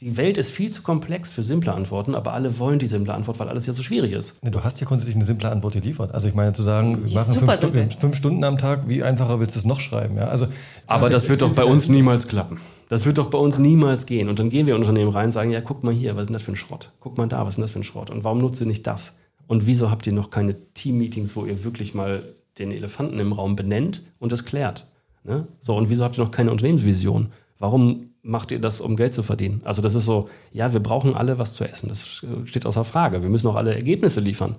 [0.00, 3.38] Die Welt ist viel zu komplex für simple Antworten, aber alle wollen die simple Antwort,
[3.38, 4.36] weil alles ja so schwierig ist.
[4.42, 6.12] Du hast ja grundsätzlich eine simple Antwort geliefert.
[6.12, 9.38] Also ich meine zu sagen, wir machen fünf Stunden, fünf Stunden, am Tag, wie einfacher
[9.38, 10.16] willst du es noch schreiben?
[10.16, 10.28] Ja?
[10.28, 10.46] Also
[10.86, 12.58] aber das wird doch bei uns niemals klappen.
[12.88, 14.28] Das wird doch bei uns niemals gehen.
[14.28, 16.26] Und dann gehen wir in Unternehmen rein und sagen, ja, guck mal hier, was ist
[16.28, 16.90] denn das für ein Schrott?
[17.00, 18.10] Guck mal da, was ist denn das für ein Schrott?
[18.10, 19.16] Und warum nutzt ihr nicht das?
[19.46, 22.22] Und wieso habt ihr noch keine Team-Meetings, wo ihr wirklich mal
[22.58, 24.86] den Elefanten im Raum benennt und das klärt?
[25.24, 25.46] Ne?
[25.60, 27.28] So, und wieso habt ihr noch keine Unternehmensvision?
[27.58, 29.60] Warum macht ihr das, um Geld zu verdienen?
[29.64, 31.88] Also das ist so, ja, wir brauchen alle was zu essen.
[31.88, 33.22] Das steht außer Frage.
[33.22, 34.56] Wir müssen auch alle Ergebnisse liefern.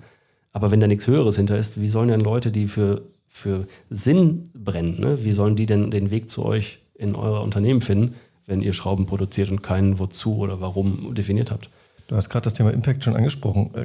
[0.56, 4.48] Aber wenn da nichts Höheres hinter ist, wie sollen denn Leute, die für, für Sinn
[4.54, 5.22] brennen, ne?
[5.22, 8.14] wie sollen die denn den Weg zu euch in euer Unternehmen finden,
[8.46, 11.68] wenn ihr Schrauben produziert und keinen wozu oder warum definiert habt?
[12.08, 13.70] Du hast gerade das Thema Impact schon angesprochen.
[13.74, 13.84] Äh,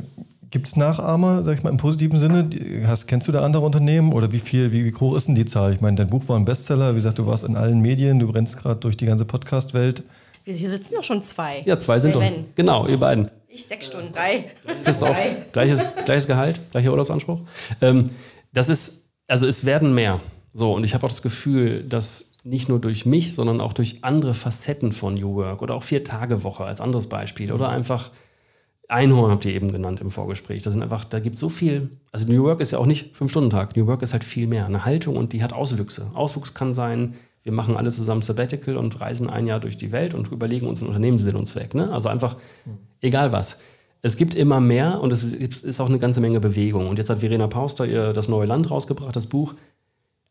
[0.50, 2.50] Gibt es Nachahmer, sag ich mal, im positiven Sinne?
[2.88, 5.46] Hast, kennst du da andere Unternehmen oder wie viel, wie, wie hoch ist denn die
[5.46, 5.74] Zahl?
[5.74, 8.32] Ich meine, dein Buch war ein Bestseller, wie gesagt, du warst in allen Medien, du
[8.32, 10.04] brennst gerade durch die ganze Podcast-Welt.
[10.46, 11.64] Hier sitzen doch schon zwei.
[11.66, 12.24] Ja, zwei sind doch.
[12.56, 13.30] Genau, ihr beiden.
[13.54, 14.46] Ich sechs Stunden, drei.
[14.84, 15.16] Kriegst auch
[15.52, 17.42] gleiches, gleiches Gehalt, gleicher Urlaubsanspruch.
[17.82, 18.10] Ähm,
[18.54, 20.22] das ist, also es werden mehr.
[20.54, 24.06] So, und ich habe auch das Gefühl, dass nicht nur durch mich, sondern auch durch
[24.06, 28.12] andere Facetten von New Work oder auch Vier-Tage-Woche als anderes Beispiel oder einfach
[28.88, 30.64] Einhorn habt ihr eben genannt im Vorgespräch.
[30.64, 31.90] Das sind einfach, da gibt es so viel.
[32.12, 33.76] Also New Work ist ja auch nicht Fünf-Stunden-Tag.
[33.76, 34.66] New Work ist halt viel mehr.
[34.66, 36.10] Eine Haltung und die hat Auswüchse.
[36.14, 40.14] Auswuchs kann sein, wir machen alle zusammen Sabbatical und reisen ein Jahr durch die Welt
[40.14, 41.74] und überlegen uns einen Unternehmenssinn und Zweck.
[41.74, 41.92] Ne?
[41.92, 42.36] Also einfach,
[43.02, 43.60] egal was.
[44.04, 46.88] Es gibt immer mehr und es ist auch eine ganze Menge Bewegung.
[46.88, 49.54] Und jetzt hat Verena Pauster ihr das neue Land rausgebracht, das Buch.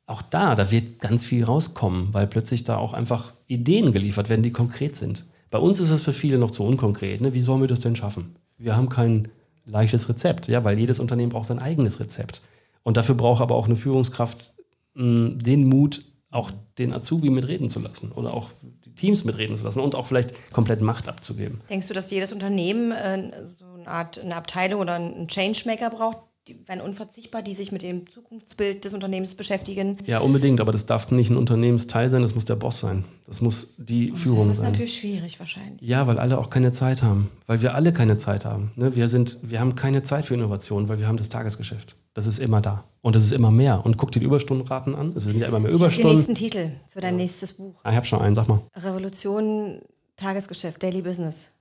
[0.07, 4.42] Auch da, da wird ganz viel rauskommen, weil plötzlich da auch einfach Ideen geliefert werden,
[4.42, 5.25] die konkret sind.
[5.51, 7.20] Bei uns ist es für viele noch zu unkonkret.
[7.20, 7.33] Ne?
[7.33, 8.35] Wie sollen wir das denn schaffen?
[8.59, 9.29] Wir haben kein
[9.66, 12.40] leichtes Rezept, ja, weil jedes Unternehmen braucht sein eigenes Rezept.
[12.83, 14.53] Und dafür braucht aber auch eine Führungskraft
[14.94, 18.51] mh, den Mut, auch den Azubi mitreden zu lassen oder auch
[18.85, 21.61] die Teams mitreden zu lassen und auch vielleicht komplett Macht abzugeben.
[21.69, 26.19] Denkst du, dass jedes Unternehmen äh, so eine Art eine Abteilung oder einen Changemaker braucht,
[26.48, 29.98] die werden unverzichtbar, die sich mit dem Zukunftsbild des Unternehmens beschäftigen.
[30.07, 33.05] Ja, unbedingt, aber das darf nicht ein Unternehmensteil sein, das muss der Boss sein.
[33.26, 34.48] Das muss die Und Führung sein.
[34.48, 34.72] Das ist sein.
[34.72, 35.87] natürlich schwierig wahrscheinlich.
[35.87, 37.31] Ja, weil alle auch keine Zeit haben.
[37.46, 38.70] Weil wir alle keine Zeit haben.
[38.74, 38.96] Ne?
[38.96, 41.94] Wir, sind, wir haben keine Zeit für Innovation, weil wir haben das Tagesgeschäft.
[42.14, 42.85] Das ist immer da.
[43.03, 43.85] Und es ist immer mehr.
[43.85, 45.12] Und guck dir die Überstundenraten an.
[45.14, 46.16] Es sind ja immer mehr Ich hab den Überstunden.
[46.16, 47.74] nächsten Titel für dein nächstes Buch.
[47.85, 48.61] Ah, ich habe schon einen, sag mal.
[48.76, 49.81] Revolution,
[50.16, 51.53] Tagesgeschäft, Daily Business.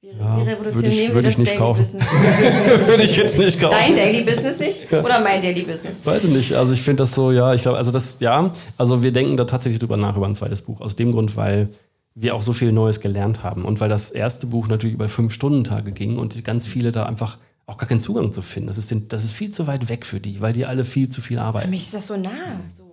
[0.00, 1.78] Wie, Ja, wie revolutionieren ich- wir würde das ich nicht Daily kaufen.
[1.80, 2.06] Business?
[2.86, 3.74] Würde ich jetzt nicht kaufen.
[3.80, 4.92] Dein Daily Business nicht?
[4.92, 6.06] Oder mein Daily Business?
[6.06, 6.52] Weiß ich nicht.
[6.54, 9.44] Also ich finde das so, ja, ich glaube, also das, ja, also wir denken da
[9.44, 10.80] tatsächlich drüber nach über ein zweites Buch.
[10.80, 11.68] Aus dem Grund, weil
[12.14, 13.64] wir auch so viel Neues gelernt haben.
[13.64, 17.04] Und weil das erste Buch natürlich über fünf Stunden Tage ging und ganz viele da
[17.06, 18.68] einfach auch gar keinen Zugang zu finden.
[18.68, 21.08] Das ist, den, das ist viel zu weit weg für die, weil die alle viel
[21.08, 21.70] zu viel Für arbeiten.
[21.70, 22.30] mich ist das so nah,
[22.72, 22.84] so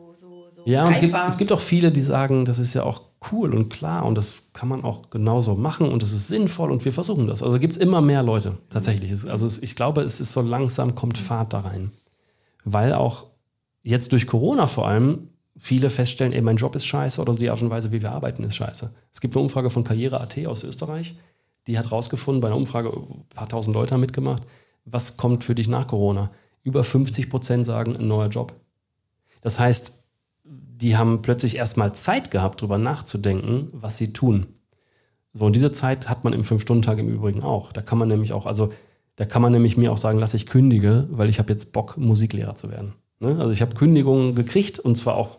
[0.65, 3.54] Ja, und es gibt, es gibt auch viele, die sagen, das ist ja auch cool
[3.54, 6.91] und klar und das kann man auch genauso machen und das ist sinnvoll und wir
[6.91, 7.43] versuchen das.
[7.43, 9.12] Also gibt es immer mehr Leute tatsächlich.
[9.30, 11.91] Also ich glaube, es ist so langsam kommt Fahrt da rein.
[12.63, 13.28] Weil auch
[13.84, 17.62] jetzt durch Corona vor allem viele feststellen, ey, mein Job ist scheiße oder die Art
[17.62, 18.91] und Weise, wie wir arbeiten, ist scheiße.
[19.12, 21.15] Es gibt eine Umfrage von Karriere.at aus Österreich,
[21.67, 24.43] die hat rausgefunden, bei einer Umfrage, ein paar tausend Leute haben mitgemacht,
[24.84, 26.32] was kommt für dich nach Corona?
[26.63, 28.54] Über 50 Prozent sagen, ein neuer Job.
[29.41, 30.04] Das heißt,
[30.81, 34.47] die haben plötzlich erstmal Zeit gehabt, darüber nachzudenken, was sie tun.
[35.33, 37.71] So, und diese Zeit hat man im Fünf-Stunden-Tag im Übrigen auch.
[37.71, 38.71] Da kann man nämlich auch, also
[39.15, 41.97] da kann man nämlich mir auch sagen, lass ich kündige, weil ich habe jetzt Bock,
[41.97, 42.93] Musiklehrer zu werden.
[43.19, 43.38] Ne?
[43.39, 45.38] Also ich habe Kündigungen gekriegt und zwar auch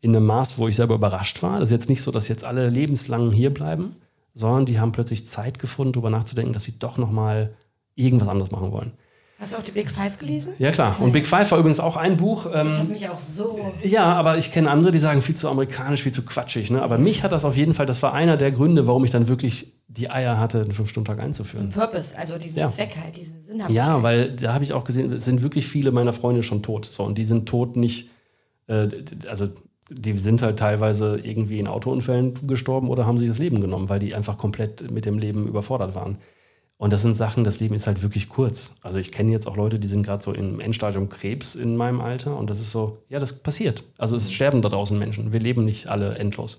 [0.00, 1.60] in einem Maß, wo ich selber überrascht war.
[1.60, 3.96] Das ist jetzt nicht so, dass jetzt alle lebenslang hier bleiben,
[4.34, 7.54] sondern die haben plötzlich Zeit gefunden, darüber nachzudenken, dass sie doch nochmal
[7.94, 8.92] irgendwas anderes machen wollen.
[9.40, 10.52] Hast du auch die Big Five gelesen?
[10.58, 11.00] Ja klar.
[11.00, 12.46] Und Big Five war übrigens auch ein Buch.
[12.46, 13.58] Ähm, Das hat mich auch so.
[13.82, 16.70] ja, aber ich kenne andere, die sagen viel zu amerikanisch, viel zu quatschig.
[16.70, 16.80] Ne?
[16.80, 19.26] Aber mich hat das auf jeden Fall, das war einer der Gründe, warum ich dann
[19.26, 21.70] wirklich die Eier hatte, einen Fünf-Stunden-Tag einzuführen.
[21.70, 22.68] Purpose, also diesen Ja.
[22.68, 23.86] Zweck halt, diese Sinnhaftigkeit.
[23.86, 26.86] Ja, weil da habe ich auch gesehen, es sind wirklich viele meiner Freunde schon tot.
[26.86, 28.10] So, und die sind tot nicht,
[28.68, 28.86] äh,
[29.28, 29.48] also
[29.90, 33.98] die sind halt teilweise irgendwie in Autounfällen gestorben oder haben sich das Leben genommen, weil
[33.98, 36.18] die einfach komplett mit dem Leben überfordert waren.
[36.84, 38.74] Und das sind Sachen, das Leben ist halt wirklich kurz.
[38.82, 42.02] Also ich kenne jetzt auch Leute, die sind gerade so im Endstadium Krebs in meinem
[42.02, 43.82] Alter und das ist so, ja, das passiert.
[43.96, 45.32] Also es sterben da draußen Menschen.
[45.32, 46.58] Wir leben nicht alle endlos.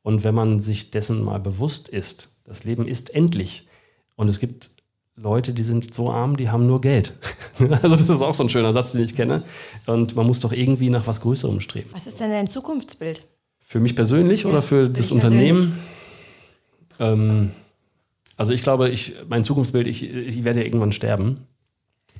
[0.00, 3.68] Und wenn man sich dessen mal bewusst ist, das Leben ist endlich.
[4.16, 4.70] Und es gibt
[5.16, 7.12] Leute, die sind so arm, die haben nur Geld.
[7.60, 9.42] Also das ist auch so ein schöner Satz, den ich kenne.
[9.84, 11.90] Und man muss doch irgendwie nach was Größerem streben.
[11.92, 13.26] Was ist denn dein Zukunftsbild?
[13.58, 15.78] Für mich persönlich oder für das dich Unternehmen?
[17.00, 17.50] Ähm,
[18.38, 21.40] also ich glaube, ich, mein Zukunftsbild, ich, ich werde ja irgendwann sterben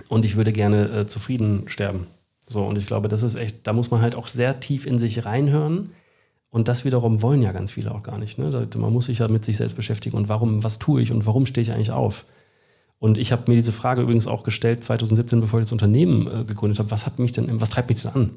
[0.08, 2.08] und ich würde gerne äh, zufrieden sterben.
[2.46, 4.98] So, und ich glaube, das ist echt, da muss man halt auch sehr tief in
[4.98, 5.92] sich reinhören.
[6.50, 8.36] Und das wiederum wollen ja ganz viele auch gar nicht.
[8.36, 8.50] Ne?
[8.50, 10.16] Da, man muss sich ja mit sich selbst beschäftigen.
[10.16, 12.24] Und warum, was tue ich und warum stehe ich eigentlich auf?
[12.98, 16.44] Und ich habe mir diese Frage übrigens auch gestellt 2017, bevor ich das Unternehmen äh,
[16.44, 16.90] gegründet habe.
[16.90, 18.30] Was hat mich denn, was treibt mich denn an?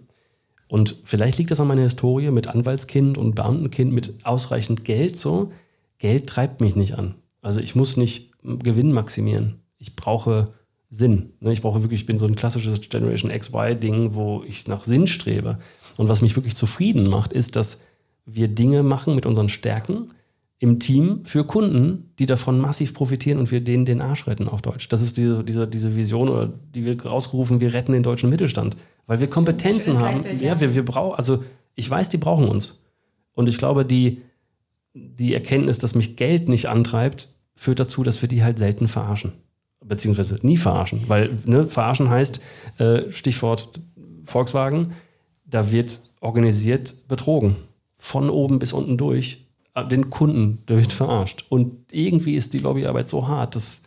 [0.67, 5.52] Und vielleicht liegt das an meiner Historie mit Anwaltskind und Beamtenkind mit ausreichend Geld so.
[5.98, 7.15] Geld treibt mich nicht an.
[7.41, 9.62] Also ich muss nicht Gewinn maximieren.
[9.77, 10.54] Ich brauche
[10.89, 11.34] Sinn.
[11.39, 11.51] Ne?
[11.54, 15.58] Ich brauche wirklich, ich bin so ein klassisches Generation XY-Ding, wo ich nach Sinn strebe.
[15.97, 17.82] Und was mich wirklich zufrieden macht, ist, dass
[18.25, 20.06] wir Dinge machen mit unseren Stärken
[20.60, 24.62] im Team für Kunden, die davon massiv profitieren und wir denen den Arsch retten auf
[24.62, 24.89] Deutsch.
[24.89, 28.77] Das ist diese, diese, diese Vision, oder die wir rausgerufen, wir retten den deutschen Mittelstand.
[29.08, 30.23] Weil wir Kompetenzen haben.
[30.38, 32.75] Ja, wir, wir brauchen, also ich weiß, die brauchen uns.
[33.34, 34.21] Und ich glaube, die,
[34.93, 39.34] die Erkenntnis, dass mich Geld nicht antreibt, führt dazu, dass wir die halt selten verarschen.
[39.84, 41.04] Beziehungsweise nie verarschen.
[41.08, 42.41] Weil ne, verarschen heißt,
[42.77, 43.82] äh, Stichwort
[44.23, 44.93] Volkswagen,
[45.45, 47.56] da wird organisiert betrogen.
[47.95, 51.45] Von oben bis unten durch äh, den Kunden, der wird verarscht.
[51.49, 53.84] Und irgendwie ist die Lobbyarbeit so hart, dass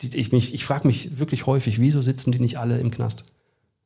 [0.00, 3.24] die, ich mich, ich frage mich wirklich häufig, wieso sitzen die nicht alle im Knast?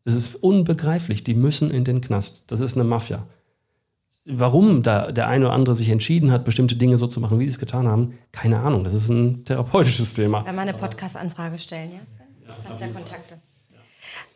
[0.04, 2.44] Es ist unbegreiflich, die müssen in den Knast.
[2.46, 3.26] Das ist eine Mafia.
[4.30, 7.44] Warum da der eine oder andere sich entschieden hat, bestimmte Dinge so zu machen, wie
[7.44, 8.84] sie es getan haben, keine Ahnung.
[8.84, 10.44] Das ist ein therapeutisches Thema.
[10.44, 12.26] Wenn wir eine Podcast-Anfrage stellen, ja, Sven?
[12.46, 13.38] Ja, Hast ja Kontakte.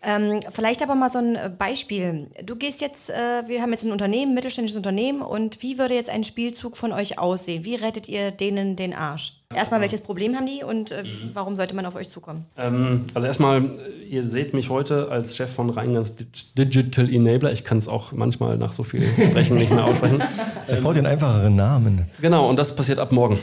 [0.04, 2.26] Ähm, vielleicht aber mal so ein äh, Beispiel.
[2.44, 3.14] Du gehst jetzt, äh,
[3.46, 6.92] wir haben jetzt ein Unternehmen, ein mittelständisches Unternehmen und wie würde jetzt ein Spielzug von
[6.92, 7.64] euch aussehen?
[7.64, 9.34] Wie rettet ihr denen den Arsch?
[9.54, 11.30] Erstmal, welches Problem haben die und äh, mhm.
[11.34, 12.46] warum sollte man auf euch zukommen?
[12.58, 13.70] Ähm, also erstmal,
[14.08, 16.14] ihr seht mich heute als Chef von Reingans
[16.58, 17.52] Digital Enabler.
[17.52, 20.22] Ich kann es auch manchmal nach so viel Sprechen nicht mehr aussprechen.
[20.66, 22.06] Vielleicht braucht ihr einen einfacheren Namen.
[22.20, 23.38] Genau, und das passiert ab morgen.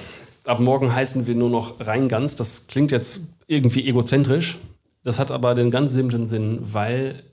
[0.46, 2.36] Ab morgen heißen wir nur noch Reingans.
[2.36, 4.58] Das klingt jetzt irgendwie egozentrisch,
[5.04, 7.24] das hat aber den ganz simplen Sinn, weil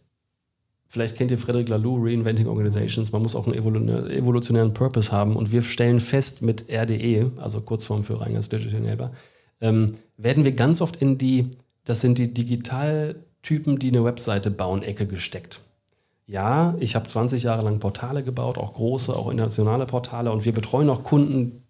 [0.89, 5.53] vielleicht kennt ihr Frederic Laloux, Reinventing Organizations, man muss auch einen evolutionären Purpose haben und
[5.53, 9.13] wir stellen fest mit RDE, also Kurzform für Reingans Digital Enabler,
[9.61, 11.51] ähm, werden wir ganz oft in die,
[11.85, 15.61] das sind die Digitaltypen, die eine Webseite bauen, Ecke gesteckt.
[16.29, 20.53] Ja, ich habe 20 Jahre lang Portale gebaut, auch große, auch internationale Portale und wir
[20.53, 21.63] betreuen auch Kunden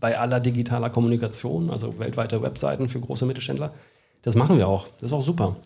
[0.00, 3.74] bei aller digitaler Kommunikation, also weltweite Webseiten für große Mittelständler.
[4.24, 4.88] Das machen wir auch.
[4.98, 5.56] Das ist auch super.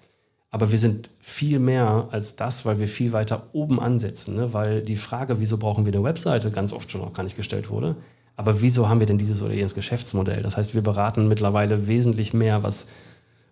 [0.51, 4.35] Aber wir sind viel mehr als das, weil wir viel weiter oben ansetzen.
[4.35, 4.53] Ne?
[4.53, 7.71] Weil die Frage, wieso brauchen wir eine Webseite, ganz oft schon auch gar nicht gestellt
[7.71, 7.97] wurde.
[8.37, 10.43] Aber wieso haben wir denn dieses oder jenes Geschäftsmodell?
[10.43, 12.89] Das heißt, wir beraten mittlerweile wesentlich mehr, was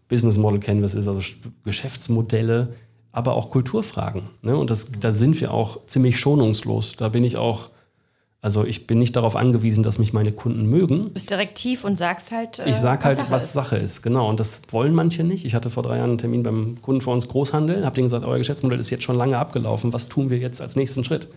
[0.09, 1.21] Business Model Canvas ist, also
[1.65, 2.69] Geschäftsmodelle,
[3.13, 4.23] aber auch Kulturfragen.
[4.43, 4.57] Ne?
[4.57, 6.97] Und das, da sind wir auch ziemlich schonungslos.
[6.97, 7.71] Da bin ich auch
[8.43, 11.05] also ich bin nicht darauf angewiesen, dass mich meine Kunden mögen.
[11.05, 12.59] Du bist direktiv und sagst halt.
[12.59, 13.53] Äh, ich sag halt, Sache was ist.
[13.55, 14.29] Sache ist, genau.
[14.29, 15.45] Und das wollen manche nicht.
[15.45, 18.25] Ich hatte vor drei Jahren einen Termin beim Kunden vor uns Großhandel, habe denen gesagt,
[18.25, 19.93] euer Geschäftsmodell ist jetzt schon lange abgelaufen.
[19.93, 21.29] Was tun wir jetzt als nächsten Schritt?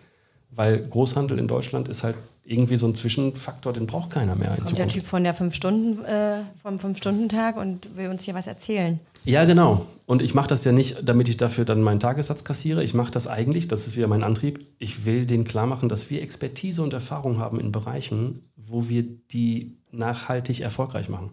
[0.51, 4.57] Weil Großhandel in Deutschland ist halt irgendwie so ein Zwischenfaktor, den braucht keiner mehr.
[4.63, 8.47] Kommt der Typ von der fünf Stunden, äh, vom Fünf-Stunden-Tag und will uns hier was
[8.47, 8.99] erzählen.
[9.23, 9.85] Ja, genau.
[10.07, 12.83] Und ich mache das ja nicht, damit ich dafür dann meinen Tagessatz kassiere.
[12.83, 14.65] Ich mache das eigentlich, das ist wieder mein Antrieb.
[14.79, 19.03] Ich will denen klar machen, dass wir Expertise und Erfahrung haben in Bereichen, wo wir
[19.03, 21.29] die nachhaltig erfolgreich machen.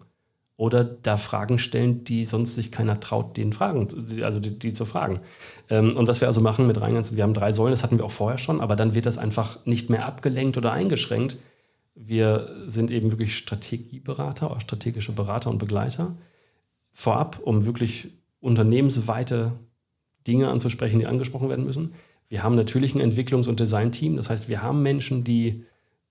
[0.57, 3.87] Oder da Fragen stellen, die sonst sich keiner traut, den Fragen,
[4.23, 5.21] also die, die zu fragen.
[5.69, 8.05] Ähm, und was wir also machen mit Rheinganzen, wir haben drei Säulen, das hatten wir
[8.05, 11.37] auch vorher schon, aber dann wird das einfach nicht mehr abgelenkt oder eingeschränkt.
[11.93, 16.15] Wir sind eben wirklich Strategieberater, strategische Berater und Begleiter
[16.91, 19.53] vorab, um wirklich unternehmensweite
[20.27, 21.93] Dinge anzusprechen, die angesprochen werden müssen.
[22.29, 24.17] Wir haben natürlich ein Entwicklungs- und Design-Team.
[24.17, 25.65] Das heißt, wir haben Menschen, die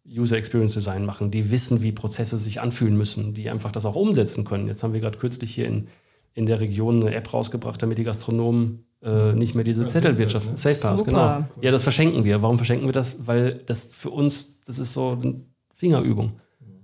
[0.09, 3.97] User Experience Design machen, die wissen, wie Prozesse sich anfühlen müssen, die einfach das auch
[3.97, 4.69] umsetzen können.
[4.69, 5.89] Jetzt haben wir gerade kürzlich hier in,
[6.35, 10.51] in der Region eine App rausgebracht, damit die Gastronomen äh, nicht mehr diese ja, Zettelwirtschaft,
[10.51, 10.57] ne?
[10.57, 11.45] Safe Pass, genau.
[11.61, 12.43] Ja, das verschenken wir.
[12.43, 13.27] Warum verschenken wir das?
[13.27, 15.41] Weil das für uns, das ist so eine
[15.73, 16.33] Fingerübung.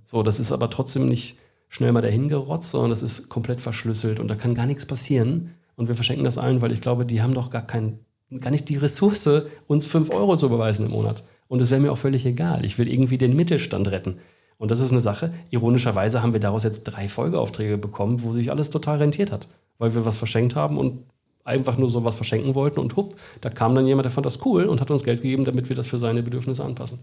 [0.05, 4.21] So, das ist aber trotzdem nicht schnell mal dahin gerotzt, sondern das ist komplett verschlüsselt
[4.21, 5.55] und da kann gar nichts passieren.
[5.75, 7.99] Und wir verschenken das allen, weil ich glaube, die haben doch gar, kein,
[8.41, 9.29] gar nicht die Ressource,
[9.67, 11.25] uns 5 Euro zu überweisen im Monat.
[11.49, 12.65] Und es wäre mir auch völlig egal.
[12.65, 14.19] Ich will irgendwie den Mittelstand retten.
[14.59, 15.33] Und das ist eine Sache.
[15.51, 19.49] Ironischerweise haben wir daraus jetzt drei Folgeaufträge bekommen, wo sich alles total rentiert hat.
[19.79, 21.03] Weil wir was verschenkt haben und
[21.45, 24.39] einfach nur so was verschenken wollten und hupp, da kam dann jemand, der fand das
[24.45, 27.01] cool und hat uns Geld gegeben, damit wir das für seine Bedürfnisse anpassen.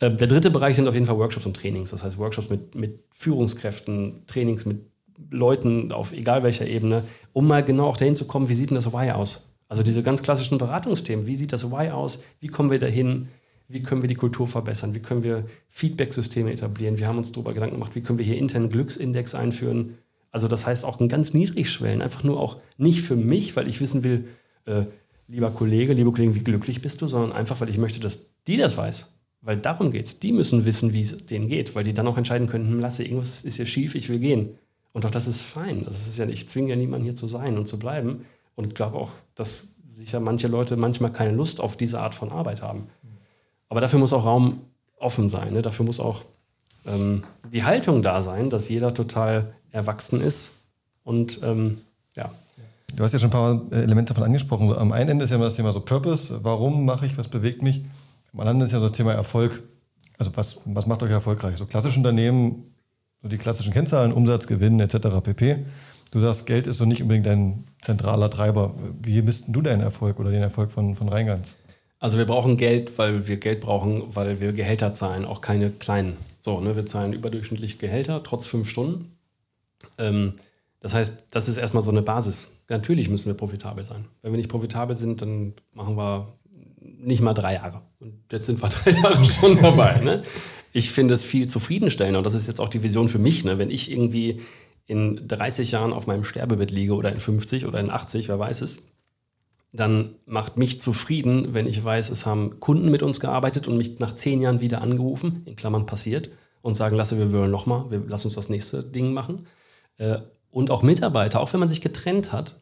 [0.00, 1.90] Äh, der dritte Bereich sind auf jeden Fall Workshops und Trainings.
[1.90, 4.80] Das heißt Workshops mit, mit Führungskräften, Trainings mit
[5.30, 8.76] Leuten auf egal welcher Ebene, um mal genau auch dahin zu kommen, wie sieht denn
[8.76, 9.42] das Why aus?
[9.68, 12.18] Also diese ganz klassischen Beratungsthemen, wie sieht das Why aus?
[12.40, 13.28] Wie kommen wir dahin?
[13.68, 14.94] Wie können wir die Kultur verbessern?
[14.94, 16.98] Wie können wir Feedback-Systeme etablieren?
[16.98, 19.98] Wir haben uns darüber Gedanken gemacht, wie können wir hier intern Glücksindex einführen?
[20.30, 23.80] Also das heißt auch ein ganz Niedrigschwellen, einfach nur auch nicht für mich, weil ich
[23.80, 24.24] wissen will,
[24.64, 24.82] äh,
[25.28, 28.56] lieber Kollege, liebe Kollegen, wie glücklich bist du, sondern einfach, weil ich möchte, dass die
[28.56, 29.12] das weiß.
[29.42, 30.20] Weil darum geht es.
[30.20, 33.02] Die müssen wissen, wie es denen geht, weil die dann auch entscheiden können, hm, lasse,
[33.02, 34.50] irgendwas ist hier schief, ich will gehen.
[34.92, 35.84] Und auch das ist fein.
[35.84, 38.24] Das ist ja, ich zwinge ja niemanden hier zu sein und zu bleiben.
[38.54, 42.30] Und ich glaube auch, dass sicher manche Leute manchmal keine Lust auf diese Art von
[42.30, 42.86] Arbeit haben.
[43.72, 44.60] Aber dafür muss auch Raum
[44.98, 45.54] offen sein.
[45.54, 45.62] Ne?
[45.62, 46.24] Dafür muss auch
[46.84, 50.56] ähm, die Haltung da sein, dass jeder total erwachsen ist
[51.04, 51.78] und ähm,
[52.14, 52.30] ja.
[52.94, 54.68] Du hast ja schon ein paar Elemente davon angesprochen.
[54.68, 56.40] So, am einen Ende ist ja immer das Thema so Purpose.
[56.42, 57.82] Warum mache ich, was bewegt mich?
[58.34, 59.62] Am anderen ist ja so das Thema Erfolg.
[60.18, 61.56] Also was, was macht euch erfolgreich?
[61.56, 62.74] So klassische Unternehmen,
[63.22, 65.08] so die klassischen Kennzahlen, Umsatz, Gewinn etc.
[65.22, 65.64] pp.
[66.10, 68.74] Du sagst, Geld ist so nicht unbedingt dein zentraler Treiber.
[69.02, 71.56] Wie misst du deinen Erfolg oder den Erfolg von, von Reingans?
[72.02, 76.16] Also wir brauchen Geld, weil wir Geld brauchen, weil wir Gehälter zahlen, auch keine kleinen.
[76.40, 79.12] So, ne, wir zahlen überdurchschnittliche Gehälter, trotz fünf Stunden.
[79.98, 80.32] Ähm,
[80.80, 82.56] das heißt, das ist erstmal so eine Basis.
[82.68, 84.04] Natürlich müssen wir profitabel sein.
[84.20, 86.32] Wenn wir nicht profitabel sind, dann machen wir
[86.80, 87.82] nicht mal drei Jahre.
[88.00, 90.00] Und jetzt sind wir drei Jahre schon dabei.
[90.00, 90.22] Ne?
[90.72, 93.44] Ich finde es viel zufriedenstellender und das ist jetzt auch die Vision für mich.
[93.44, 93.58] Ne?
[93.58, 94.40] Wenn ich irgendwie
[94.88, 98.62] in 30 Jahren auf meinem Sterbebett liege oder in 50 oder in 80, wer weiß
[98.62, 98.82] es,
[99.72, 103.98] dann macht mich zufrieden, wenn ich weiß, es haben Kunden mit uns gearbeitet und mich
[103.98, 106.30] nach zehn Jahren wieder angerufen, in Klammern passiert,
[106.60, 109.46] und sagen, lasse, wir wollen nochmal, wir lass uns das nächste Ding machen.
[109.96, 110.18] Äh,
[110.50, 112.56] und auch Mitarbeiter, auch wenn man sich getrennt hat,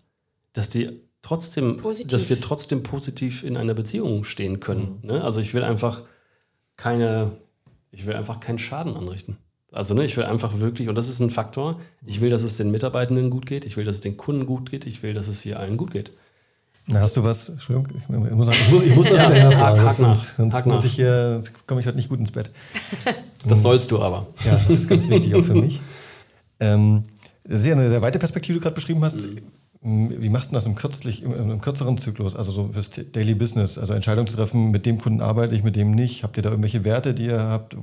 [0.52, 2.10] dass die trotzdem, positiv.
[2.10, 5.00] dass wir trotzdem positiv in einer Beziehung stehen können.
[5.02, 5.08] Mhm.
[5.08, 5.24] Ne?
[5.24, 6.02] Also ich will einfach
[6.76, 7.32] keine,
[7.90, 9.36] ich will einfach keinen Schaden anrichten.
[9.72, 12.56] Also ne, ich will einfach wirklich, und das ist ein Faktor, ich will, dass es
[12.56, 15.28] den Mitarbeitenden gut geht, ich will, dass es den Kunden gut geht, ich will, dass
[15.28, 16.12] es hier allen gut geht.
[16.90, 17.48] Na, hast du was?
[17.48, 19.94] Entschuldigung, ich muss, ich muss, ich muss da hinterher fragen.
[19.94, 22.50] Sonst, sonst muss ich hier, komme ich heute nicht gut ins Bett.
[23.46, 24.26] Das sollst du aber.
[24.44, 25.80] Ja, das ist ganz wichtig auch für mich.
[26.60, 27.04] Ähm,
[27.48, 29.22] sehr, eine sehr weite Perspektive, die du gerade beschrieben hast.
[29.80, 30.20] Mhm.
[30.20, 33.78] Wie machst du das im, kürzlich, im, im, kürzeren Zyklus, also so fürs Daily Business,
[33.78, 36.22] also Entscheidungen zu treffen, mit dem Kunden arbeite ich, mit dem nicht?
[36.22, 37.78] Habt ihr da irgendwelche Werte, die ihr habt?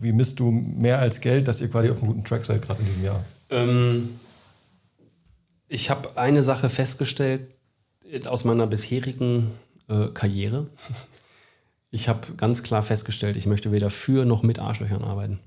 [0.00, 2.80] Wie misst du mehr als Geld, dass ihr quasi auf einem guten Track seid, gerade
[2.80, 3.22] in diesem Jahr?
[3.50, 4.08] Ähm,
[5.68, 7.42] ich habe eine Sache festgestellt,
[8.26, 9.50] aus meiner bisherigen
[9.88, 10.68] äh, Karriere.
[11.90, 15.40] Ich habe ganz klar festgestellt, ich möchte weder für noch mit Arschlöchern arbeiten.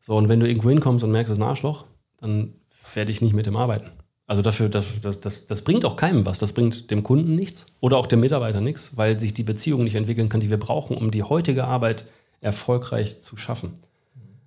[0.00, 1.84] So, und wenn du irgendwo hinkommst und merkst, es ist ein Arschloch,
[2.18, 2.54] dann
[2.94, 3.90] werde ich nicht mit dem arbeiten.
[4.26, 6.38] Also dafür, das, das, das, das bringt auch keinem was.
[6.38, 9.94] Das bringt dem Kunden nichts oder auch dem Mitarbeiter nichts, weil sich die Beziehung nicht
[9.94, 12.04] entwickeln kann, die wir brauchen, um die heutige Arbeit
[12.40, 13.72] erfolgreich zu schaffen.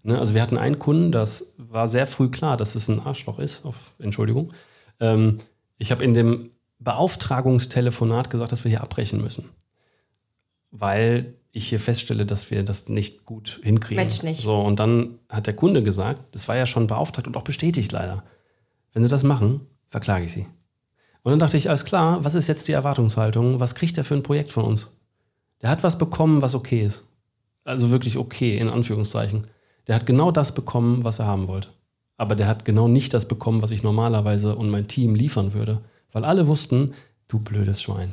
[0.04, 0.20] Ne?
[0.20, 3.66] Also wir hatten einen Kunden, das war sehr früh klar, dass es ein Arschloch ist,
[3.66, 4.54] auf Entschuldigung.
[5.00, 5.38] Ähm,
[5.78, 9.50] ich habe in dem Beauftragungstelefonat gesagt, dass wir hier abbrechen müssen.
[10.72, 14.02] Weil ich hier feststelle, dass wir das nicht gut hinkriegen.
[14.02, 14.42] Mensch nicht.
[14.42, 17.92] So, und dann hat der Kunde gesagt, das war ja schon beauftragt und auch bestätigt
[17.92, 18.24] leider.
[18.94, 20.48] Wenn Sie das machen, verklage ich Sie.
[21.24, 23.60] Und dann dachte ich, alles klar, was ist jetzt die Erwartungshaltung?
[23.60, 24.92] Was kriegt er für ein Projekt von uns?
[25.62, 27.06] Der hat was bekommen, was okay ist.
[27.64, 29.46] Also wirklich okay, in Anführungszeichen.
[29.88, 31.70] Der hat genau das bekommen, was er haben wollte.
[32.18, 35.82] Aber der hat genau nicht das bekommen, was ich normalerweise und mein Team liefern würde.
[36.12, 36.94] Weil alle wussten,
[37.28, 38.12] du blödes Schwein.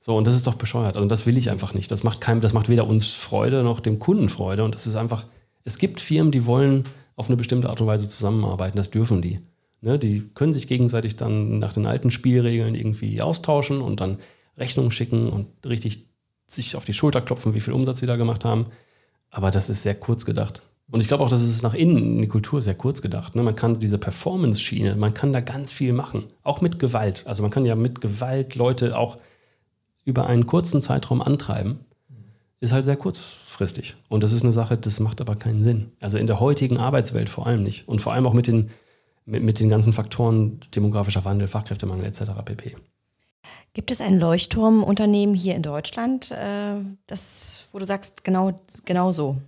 [0.00, 0.96] So, und das ist doch bescheuert.
[0.96, 1.90] Also das will ich einfach nicht.
[1.92, 4.64] Das macht keinem, das macht weder uns Freude noch dem Kunden Freude.
[4.64, 5.26] Und das ist einfach,
[5.64, 8.76] es gibt Firmen, die wollen auf eine bestimmte Art und Weise zusammenarbeiten.
[8.76, 9.40] Das dürfen die.
[9.80, 14.18] Ne, die können sich gegenseitig dann nach den alten Spielregeln irgendwie austauschen und dann
[14.56, 16.06] Rechnungen schicken und richtig
[16.46, 18.66] sich auf die Schulter klopfen, wie viel Umsatz sie da gemacht haben.
[19.30, 20.62] Aber das ist sehr kurz gedacht.
[20.90, 23.34] Und ich glaube auch, dass es nach innen in die Kultur sehr kurz gedacht.
[23.34, 23.42] Ne?
[23.42, 26.22] Man kann diese Performance-Schiene, man kann da ganz viel machen.
[26.42, 27.26] Auch mit Gewalt.
[27.26, 29.16] Also man kann ja mit Gewalt Leute auch
[30.04, 31.80] über einen kurzen Zeitraum antreiben.
[32.60, 33.96] Ist halt sehr kurzfristig.
[34.08, 35.92] Und das ist eine Sache, das macht aber keinen Sinn.
[36.00, 37.88] Also in der heutigen Arbeitswelt vor allem nicht.
[37.88, 38.70] Und vor allem auch mit den,
[39.24, 42.22] mit, mit den ganzen Faktoren demografischer Wandel, Fachkräftemangel etc.
[42.44, 42.76] pp.
[43.74, 46.74] Gibt es ein Leuchtturmunternehmen hier in Deutschland, äh,
[47.06, 48.52] das, wo du sagst, genau,
[48.84, 49.38] genau so?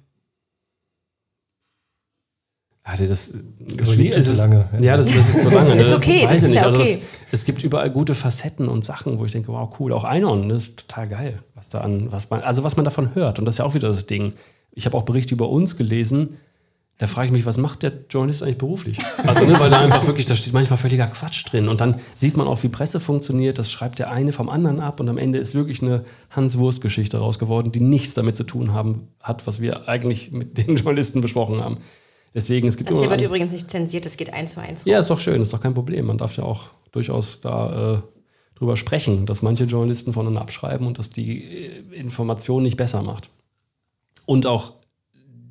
[2.85, 4.17] Hatte das, das schwierig.
[4.19, 4.69] Ist, lange.
[4.81, 5.75] Ja, das, das ist so lange.
[5.75, 5.81] Ne?
[5.81, 6.99] ist okay, das ist ja also okay.
[7.01, 9.93] Das, es gibt überall gute Facetten und Sachen, wo ich denke, wow, cool.
[9.93, 13.15] Auch Einon, das ist total geil, was da an, was man, also was man davon
[13.15, 13.39] hört.
[13.39, 14.35] Und das ist ja auch wieder das Ding.
[14.73, 16.37] Ich habe auch Berichte über uns gelesen.
[16.99, 18.99] Da frage ich mich, was macht der Journalist eigentlich beruflich?
[19.27, 21.69] Also, ne, weil da einfach wirklich, da steht manchmal völliger Quatsch drin.
[21.69, 23.59] Und dann sieht man auch, wie Presse funktioniert.
[23.59, 25.01] Das schreibt der eine vom anderen ab.
[25.01, 29.09] Und am Ende ist wirklich eine Hans-Wurst-Geschichte raus geworden, die nichts damit zu tun haben,
[29.21, 31.79] hat, was wir eigentlich mit den Journalisten besprochen haben.
[32.35, 34.81] Deswegen, es gibt das hier wird übrigens nicht zensiert, es geht eins zu eins.
[34.81, 34.87] Raus.
[34.87, 36.07] Ja, ist doch schön, ist doch kein Problem.
[36.07, 37.99] Man darf ja auch durchaus da äh,
[38.59, 43.31] drüber sprechen, dass manche Journalisten voneinander abschreiben und dass die äh, Information nicht besser macht.
[44.27, 44.73] Und auch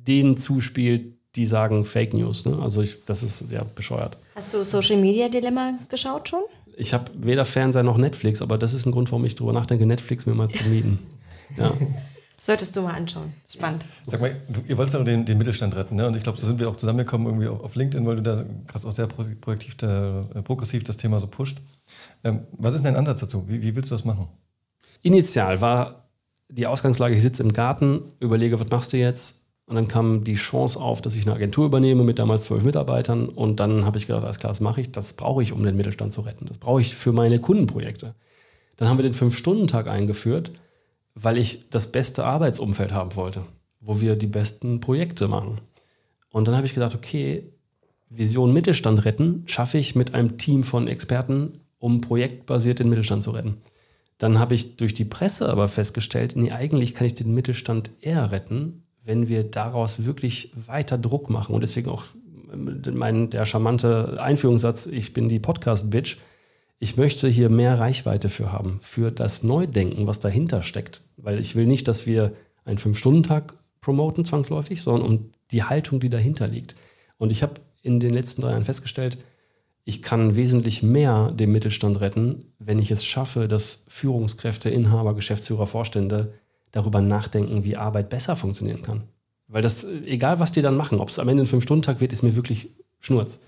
[0.06, 2.44] denen zuspielt, die sagen Fake News.
[2.44, 2.58] Ne?
[2.60, 4.16] Also ich, das ist ja bescheuert.
[4.34, 6.42] Hast du Social Media Dilemma geschaut schon?
[6.76, 9.86] Ich habe weder Fernseher noch Netflix, aber das ist ein Grund, warum ich darüber nachdenke,
[9.86, 10.98] Netflix mir mal zu mieten.
[11.58, 11.72] Ja.
[12.44, 13.32] Solltest du mal anschauen.
[13.48, 13.86] Spannend.
[14.06, 16.06] Sag mal, du, ihr wollt ja den, den Mittelstand retten, ne?
[16.06, 18.86] Und ich glaube, so sind wir auch zusammengekommen irgendwie auf LinkedIn, weil du da gerade
[18.86, 21.56] auch sehr projektiv, äh, progressiv das Thema so pusht.
[22.22, 23.48] Ähm, was ist dein Ansatz dazu?
[23.48, 24.28] Wie, wie willst du das machen?
[25.00, 26.10] Initial war
[26.50, 29.46] die Ausgangslage, ich sitze im Garten, überlege, was machst du jetzt?
[29.64, 33.26] Und dann kam die Chance auf, dass ich eine Agentur übernehme mit damals zwölf Mitarbeitern.
[33.26, 34.92] Und dann habe ich gedacht, alles klar, das mache ich.
[34.92, 36.44] Das brauche ich, um den Mittelstand zu retten.
[36.44, 38.14] Das brauche ich für meine Kundenprojekte.
[38.76, 40.52] Dann haben wir den Fünf-Stunden-Tag eingeführt
[41.14, 43.42] weil ich das beste Arbeitsumfeld haben wollte,
[43.80, 45.56] wo wir die besten Projekte machen.
[46.30, 47.52] Und dann habe ich gedacht, okay,
[48.08, 53.30] Vision Mittelstand retten schaffe ich mit einem Team von Experten, um projektbasiert den Mittelstand zu
[53.30, 53.58] retten.
[54.18, 58.30] Dann habe ich durch die Presse aber festgestellt, nee, eigentlich kann ich den Mittelstand eher
[58.30, 61.54] retten, wenn wir daraus wirklich weiter Druck machen.
[61.54, 62.04] Und deswegen auch
[62.56, 66.18] mein, der charmante Einführungssatz, ich bin die Podcast-Bitch,
[66.78, 71.02] ich möchte hier mehr Reichweite für haben, für das Neudenken, was dahinter steckt.
[71.16, 72.32] Weil ich will nicht, dass wir
[72.64, 76.74] einen Fünf-Stunden-Tag promoten, zwangsläufig, sondern um die Haltung, die dahinter liegt.
[77.18, 79.18] Und ich habe in den letzten drei Jahren festgestellt,
[79.84, 85.66] ich kann wesentlich mehr dem Mittelstand retten, wenn ich es schaffe, dass Führungskräfte, Inhaber, Geschäftsführer,
[85.66, 86.32] Vorstände
[86.72, 89.02] darüber nachdenken, wie Arbeit besser funktionieren kann.
[89.46, 92.22] Weil das, egal was die dann machen, ob es am Ende ein Fünf-Stunden-Tag wird, ist
[92.22, 93.42] mir wirklich Schnurz.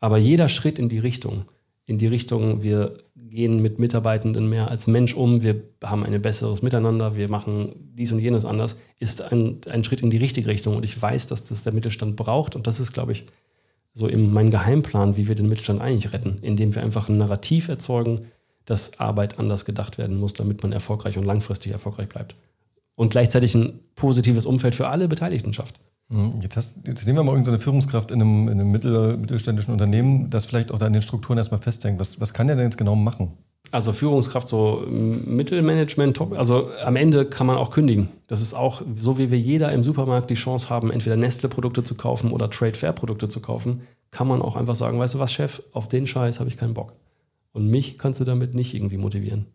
[0.00, 1.44] Aber jeder Schritt in die Richtung,
[1.86, 6.62] in die Richtung, wir gehen mit Mitarbeitenden mehr als Mensch um, wir haben ein besseres
[6.62, 10.76] Miteinander, wir machen dies und jenes anders, ist ein, ein Schritt in die richtige Richtung.
[10.76, 12.56] Und ich weiß, dass das der Mittelstand braucht.
[12.56, 13.26] Und das ist, glaube ich,
[13.92, 17.68] so in mein Geheimplan, wie wir den Mittelstand eigentlich retten, indem wir einfach ein Narrativ
[17.68, 18.22] erzeugen,
[18.64, 22.34] dass Arbeit anders gedacht werden muss, damit man erfolgreich und langfristig erfolgreich bleibt.
[22.96, 25.76] Und gleichzeitig ein positives Umfeld für alle Beteiligten schafft.
[26.08, 26.40] Mhm.
[26.42, 30.30] Jetzt, hast, jetzt nehmen wir mal irgendeine Führungskraft in einem, in einem mittel, mittelständischen Unternehmen,
[30.30, 31.98] das vielleicht auch da in den Strukturen erstmal festhängt.
[31.98, 33.32] Was, was kann der denn jetzt genau machen?
[33.70, 36.38] Also Führungskraft, so Mittelmanagement, top.
[36.38, 38.08] Also am Ende kann man auch kündigen.
[38.28, 41.94] Das ist auch, so wie wir jeder im Supermarkt die Chance haben, entweder Nestle-Produkte zu
[41.96, 43.80] kaufen oder Trade Fair-Produkte zu kaufen,
[44.10, 46.74] kann man auch einfach sagen, weißt du was, Chef, auf den Scheiß habe ich keinen
[46.74, 46.92] Bock.
[47.52, 49.46] Und mich kannst du damit nicht irgendwie motivieren.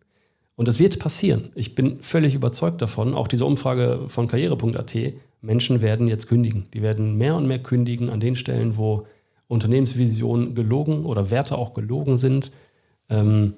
[0.60, 1.48] Und das wird passieren.
[1.54, 3.14] Ich bin völlig überzeugt davon.
[3.14, 4.94] Auch diese Umfrage von karriere.at
[5.40, 6.66] Menschen werden jetzt kündigen.
[6.74, 9.06] Die werden mehr und mehr kündigen an den Stellen, wo
[9.48, 12.52] Unternehmensvisionen gelogen oder Werte auch gelogen sind,
[13.08, 13.54] ähm,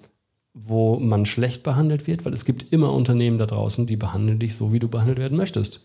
[0.55, 4.55] wo man schlecht behandelt wird, weil es gibt immer Unternehmen da draußen, die behandeln dich
[4.55, 5.85] so, wie du behandelt werden möchtest.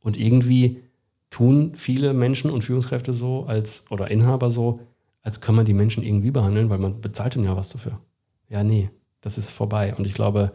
[0.00, 0.82] Und irgendwie
[1.30, 4.80] tun viele Menschen und Führungskräfte so als oder Inhaber so,
[5.22, 7.98] als kann man die Menschen irgendwie behandeln, weil man bezahlt ihnen ja was dafür.
[8.50, 8.90] Ja, nee,
[9.20, 9.94] das ist vorbei.
[9.96, 10.52] Und ich glaube,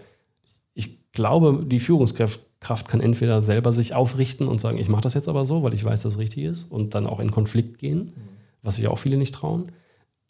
[0.73, 5.13] ich glaube, die Führungskraft Kraft kann entweder selber sich aufrichten und sagen, ich mache das
[5.13, 7.77] jetzt aber so, weil ich weiß, dass es richtig ist und dann auch in Konflikt
[7.77, 8.13] gehen,
[8.63, 9.71] was sich auch viele nicht trauen.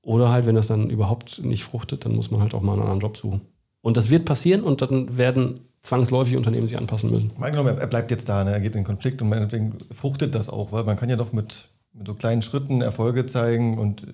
[0.01, 2.81] Oder halt, wenn das dann überhaupt nicht fruchtet, dann muss man halt auch mal einen
[2.81, 3.41] anderen Job suchen.
[3.81, 7.31] Und das wird passieren und dann werden zwangsläufig Unternehmen sich anpassen müssen.
[7.38, 8.51] Mal genommen, er bleibt jetzt da, ne?
[8.51, 11.67] er geht in Konflikt und deswegen fruchtet das auch, weil man kann ja doch mit,
[11.93, 14.05] mit so kleinen Schritten Erfolge zeigen und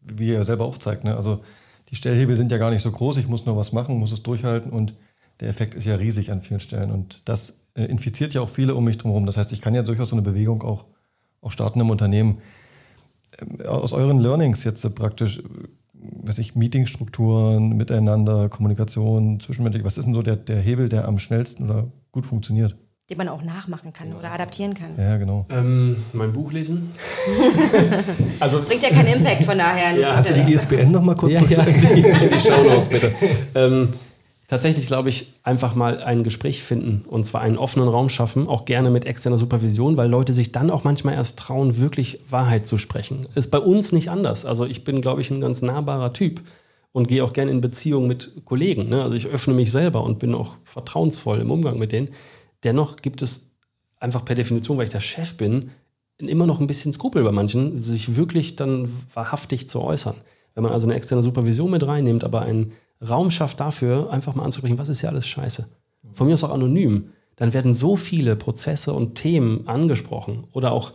[0.00, 1.04] wie er selber auch zeigt.
[1.04, 1.16] Ne?
[1.16, 1.40] Also
[1.88, 4.22] die Stellhebel sind ja gar nicht so groß, ich muss nur was machen, muss es
[4.22, 4.94] durchhalten und
[5.40, 8.74] der Effekt ist ja riesig an vielen Stellen und das äh, infiziert ja auch viele
[8.74, 9.26] um mich drumherum.
[9.26, 10.86] Das heißt, ich kann ja durchaus so eine Bewegung auch,
[11.42, 12.38] auch starten im Unternehmen.
[13.38, 15.42] Ähm, aus euren Learnings jetzt praktisch, äh,
[15.94, 21.18] weiß ich, Meetingstrukturen, Miteinander, Kommunikation, zwischenmenschlich, was ist denn so der, der Hebel, der am
[21.18, 22.76] schnellsten oder gut funktioniert?
[23.08, 24.90] Den man auch nachmachen kann oder adaptieren kann.
[24.98, 25.46] Ja, genau.
[25.48, 26.90] Ähm, mein Buch lesen.
[28.40, 29.96] also, Bringt ja keinen Impact von daher.
[29.96, 32.02] Ja, hast du die ISBN noch mal kurz ja, ja, die,
[32.34, 33.12] die Show Notes bitte.
[33.54, 33.88] ähm,
[34.48, 38.64] tatsächlich, glaube ich, einfach mal ein Gespräch finden und zwar einen offenen Raum schaffen, auch
[38.64, 42.76] gerne mit externer Supervision, weil Leute sich dann auch manchmal erst trauen, wirklich Wahrheit zu
[42.76, 43.20] sprechen.
[43.36, 44.44] Ist bei uns nicht anders.
[44.44, 46.40] Also ich bin, glaube ich, ein ganz nahbarer Typ
[46.90, 48.88] und gehe auch gerne in Beziehung mit Kollegen.
[48.88, 49.02] Ne?
[49.02, 52.08] Also ich öffne mich selber und bin auch vertrauensvoll im Umgang mit denen.
[52.64, 53.50] Dennoch gibt es
[53.98, 55.70] einfach per Definition, weil ich der Chef bin,
[56.18, 60.16] immer noch ein bisschen Skrupel bei manchen, sich wirklich dann wahrhaftig zu äußern.
[60.54, 62.72] Wenn man also eine externe Supervision mit reinnimmt, aber ein
[63.06, 65.68] Raum schafft dafür, einfach mal anzusprechen, was ist ja alles scheiße.
[66.12, 67.10] Von mir aus auch anonym.
[67.36, 70.92] Dann werden so viele Prozesse und Themen angesprochen oder auch,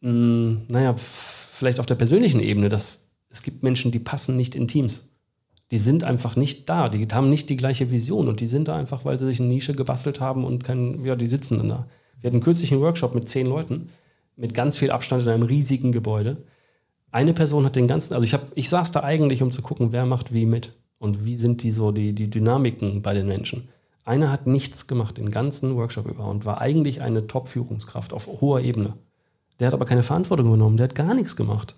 [0.00, 4.56] mh, hm, naja, vielleicht auf der persönlichen Ebene, dass es gibt Menschen, die passen nicht
[4.56, 5.09] in Teams.
[5.70, 8.76] Die sind einfach nicht da, die haben nicht die gleiche Vision und die sind da
[8.76, 11.86] einfach, weil sie sich eine Nische gebastelt haben und kein, ja, die sitzen dann da.
[12.20, 13.88] Wir hatten kürzlich einen Workshop mit zehn Leuten,
[14.36, 16.38] mit ganz viel Abstand in einem riesigen Gebäude.
[17.12, 19.92] Eine Person hat den ganzen, also ich, hab, ich saß da eigentlich, um zu gucken,
[19.92, 20.72] wer macht wie mit.
[20.98, 23.68] Und wie sind die so, die, die Dynamiken bei den Menschen?
[24.04, 28.60] Einer hat nichts gemacht den ganzen Workshop über und war eigentlich eine Top-Führungskraft auf hoher
[28.60, 28.94] Ebene.
[29.58, 31.74] Der hat aber keine Verantwortung übernommen, der hat gar nichts gemacht.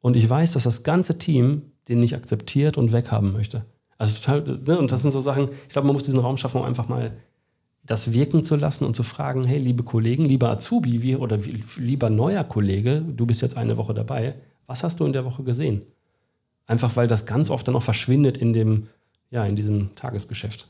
[0.00, 3.64] Und ich weiß, dass das ganze Team den nicht akzeptiert und weghaben möchte.
[3.98, 4.78] Also total, ne?
[4.78, 7.12] und das sind so Sachen, ich glaube, man muss diesen Raum schaffen, um einfach mal
[7.84, 11.62] das wirken zu lassen und zu fragen, hey, liebe Kollegen, lieber Azubi wie, oder wie,
[11.76, 14.34] lieber neuer Kollege, du bist jetzt eine Woche dabei,
[14.66, 15.82] was hast du in der Woche gesehen?
[16.66, 18.88] Einfach weil das ganz oft dann auch verschwindet in dem,
[19.30, 20.66] ja, in diesem Tagesgeschäft.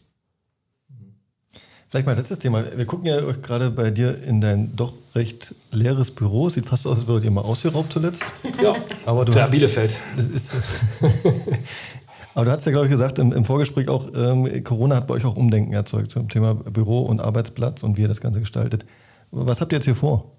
[1.88, 2.64] Vielleicht mal letztes Thema.
[2.76, 6.48] Wir gucken ja gerade bei dir in dein doch recht leeres Büro.
[6.48, 8.24] Sieht fast aus, als würdet ihr mal ausgeraubt zuletzt.
[8.62, 8.74] Ja,
[9.04, 9.96] aber du hast, Bielefeld.
[10.16, 10.56] Ist,
[12.34, 15.14] aber du hast ja, glaube ich, gesagt im, im Vorgespräch auch, ähm, Corona hat bei
[15.14, 18.84] euch auch Umdenken erzeugt zum Thema Büro und Arbeitsplatz und wie ihr das Ganze gestaltet.
[19.30, 20.32] Was habt ihr jetzt hier vor?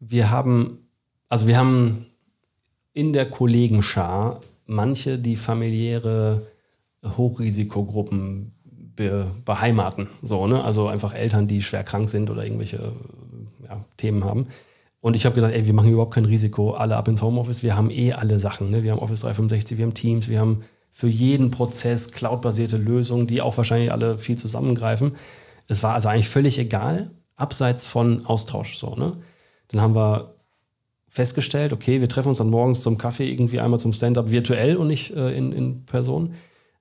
[0.00, 0.78] Wir haben,
[1.28, 2.06] also wir haben
[2.92, 6.42] in der Kollegenschar manche, die familiäre
[7.04, 8.52] Hochrisikogruppen
[8.96, 10.08] be beheimaten.
[10.22, 10.62] So, ne?
[10.62, 12.92] Also einfach Eltern, die schwer krank sind oder irgendwelche
[13.68, 14.46] ja, Themen haben.
[15.00, 17.62] Und ich habe gesagt, ey, wir machen überhaupt kein Risiko, alle ab ins Homeoffice.
[17.62, 18.70] Wir haben eh alle Sachen.
[18.70, 18.82] Ne?
[18.82, 23.40] Wir haben Office 365, wir haben Teams, wir haben für jeden Prozess cloudbasierte Lösungen, die
[23.40, 25.12] auch wahrscheinlich alle viel zusammengreifen.
[25.68, 28.76] Es war also eigentlich völlig egal, abseits von Austausch.
[28.76, 29.14] So, ne?
[29.68, 30.34] Dann haben wir
[31.06, 34.88] festgestellt, okay, wir treffen uns dann morgens zum Kaffee irgendwie einmal zum Stand-up virtuell und
[34.88, 36.34] nicht äh, in, in Person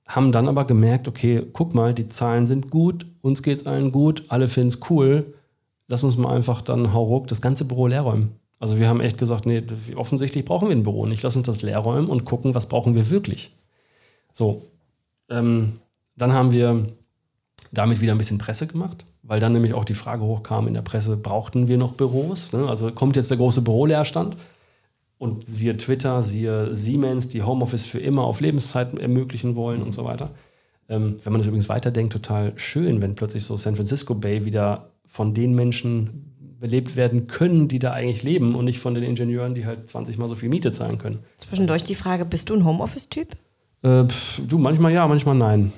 [0.09, 3.91] haben dann aber gemerkt, okay, guck mal, die Zahlen sind gut, uns geht es allen
[3.91, 5.35] gut, alle finden es cool.
[5.87, 8.31] Lass uns mal einfach dann hauruck das ganze Büro leer räumen.
[8.59, 9.63] Also wir haben echt gesagt, nee,
[9.95, 11.21] offensichtlich brauchen wir ein Büro nicht.
[11.21, 13.55] Lass uns das leer räumen und gucken, was brauchen wir wirklich.
[14.33, 14.63] So,
[15.29, 15.73] ähm,
[16.17, 16.87] dann haben wir
[17.71, 20.81] damit wieder ein bisschen Presse gemacht, weil dann nämlich auch die Frage hochkam in der
[20.81, 22.51] Presse, brauchten wir noch Büros?
[22.51, 22.67] Ne?
[22.67, 24.35] Also kommt jetzt der große Büroleerstand?
[25.19, 30.05] Und siehe Twitter, siehe Siemens, die Homeoffice für immer auf Lebenszeit ermöglichen wollen und so
[30.05, 30.29] weiter.
[30.87, 34.89] Ähm, wenn man das übrigens weiterdenkt, total schön, wenn plötzlich so San Francisco Bay wieder
[35.05, 39.55] von den Menschen belebt werden können, die da eigentlich leben und nicht von den Ingenieuren,
[39.55, 41.19] die halt 20 mal so viel Miete zahlen können.
[41.37, 43.33] Zwischendurch die Frage, bist du ein Homeoffice-Typ?
[43.83, 44.05] Äh,
[44.47, 45.71] du, manchmal ja, manchmal nein.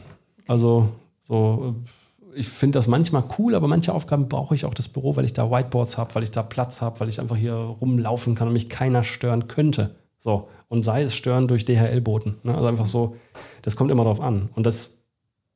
[0.48, 0.90] Also
[1.24, 1.90] so äh,
[2.36, 5.34] ich finde das manchmal cool, aber manche Aufgaben brauche ich auch das Büro, weil ich
[5.34, 8.54] da Whiteboards habe, weil ich da Platz habe, weil ich einfach hier rumlaufen kann und
[8.54, 9.96] mich keiner stören könnte.
[10.18, 10.48] So.
[10.68, 12.38] Und sei es stören durch DHL-Boten.
[12.44, 12.56] Ne?
[12.56, 13.16] Also einfach so,
[13.62, 14.50] das kommt immer drauf an.
[14.56, 15.04] Und das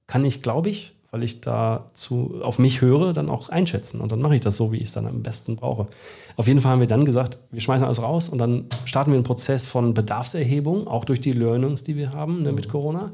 [0.07, 4.01] kann ich, glaube ich, weil ich da zu, auf mich höre, dann auch einschätzen.
[4.01, 5.87] Und dann mache ich das so, wie ich es dann am besten brauche.
[6.35, 9.15] Auf jeden Fall haben wir dann gesagt, wir schmeißen alles raus und dann starten wir
[9.15, 13.13] einen Prozess von Bedarfserhebung, auch durch die Learnings, die wir haben ne, mit Corona.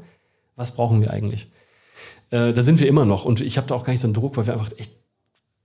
[0.56, 1.48] Was brauchen wir eigentlich?
[2.30, 3.24] Äh, da sind wir immer noch.
[3.24, 4.92] Und ich habe da auch gar nicht so einen Druck, weil wir einfach echt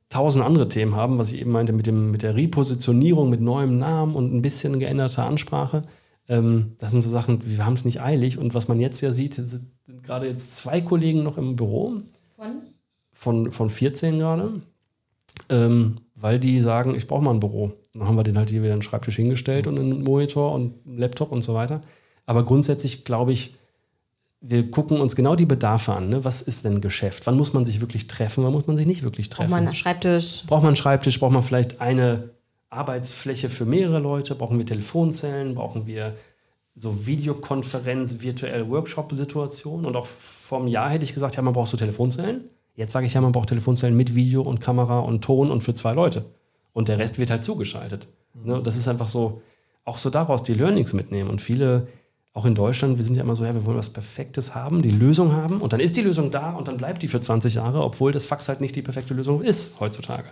[0.09, 3.77] tausend andere Themen haben, was ich eben meinte mit, dem, mit der Repositionierung, mit neuem
[3.77, 5.83] Namen und ein bisschen geänderter Ansprache.
[6.29, 8.37] Ähm, das sind so Sachen, wir haben es nicht eilig.
[8.37, 9.71] Und was man jetzt ja sieht, sind
[10.03, 12.01] gerade jetzt zwei Kollegen noch im Büro.
[12.35, 12.61] Von?
[13.13, 14.61] Von, von 14 gerade.
[15.49, 17.73] Ähm, weil die sagen, ich brauche mal ein Büro.
[17.93, 20.97] Dann haben wir den halt hier wieder einen Schreibtisch hingestellt und einen Monitor und einen
[20.97, 21.81] Laptop und so weiter.
[22.25, 23.55] Aber grundsätzlich glaube ich,
[24.41, 26.09] wir gucken uns genau die Bedarfe an.
[26.09, 26.23] Ne?
[26.23, 27.25] Was ist denn Geschäft?
[27.25, 28.43] Wann muss man sich wirklich treffen?
[28.43, 29.49] Wann muss man sich nicht wirklich treffen?
[29.49, 30.43] Braucht man einen Schreibtisch?
[30.45, 31.19] Braucht man einen Schreibtisch?
[31.19, 32.29] Braucht man vielleicht eine
[32.69, 34.35] Arbeitsfläche für mehrere Leute?
[34.35, 35.55] Brauchen wir Telefonzellen?
[35.55, 36.15] Brauchen wir
[36.75, 39.85] so Videokonferenz, virtuelle Workshop-Situationen?
[39.85, 42.47] Und auch vom Jahr hätte ich gesagt, ja, man braucht so Telefonzellen.
[42.75, 45.73] Jetzt sage ich ja, man braucht Telefonzellen mit Video und Kamera und Ton und für
[45.73, 46.25] zwei Leute.
[46.73, 48.07] Und der Rest wird halt zugeschaltet.
[48.35, 48.61] Ne?
[48.61, 49.41] Das ist einfach so,
[49.83, 51.27] auch so daraus die Learnings mitnehmen.
[51.27, 51.87] Und viele
[52.37, 54.91] auch in Deutschland, wir sind ja immer so, ja, wir wollen was Perfektes haben, die
[54.91, 57.83] Lösung haben und dann ist die Lösung da und dann bleibt die für 20 Jahre,
[57.83, 60.29] obwohl das Fax halt nicht die perfekte Lösung ist heutzutage.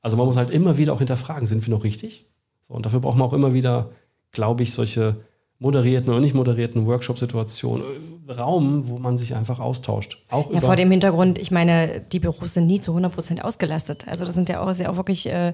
[0.00, 2.26] Also man muss halt immer wieder auch hinterfragen, sind wir noch richtig?
[2.60, 3.90] So, und dafür braucht man auch immer wieder,
[4.30, 5.16] glaube ich, solche
[5.58, 7.84] moderierten oder nicht moderierten Workshop-Situationen,
[8.30, 10.18] Raum, wo man sich einfach austauscht.
[10.30, 14.06] Auch ja, vor dem Hintergrund, ich meine, die Büros sind nie zu 100 Prozent ausgelastet.
[14.08, 15.52] Also das sind ja auch, ist ja auch wirklich äh,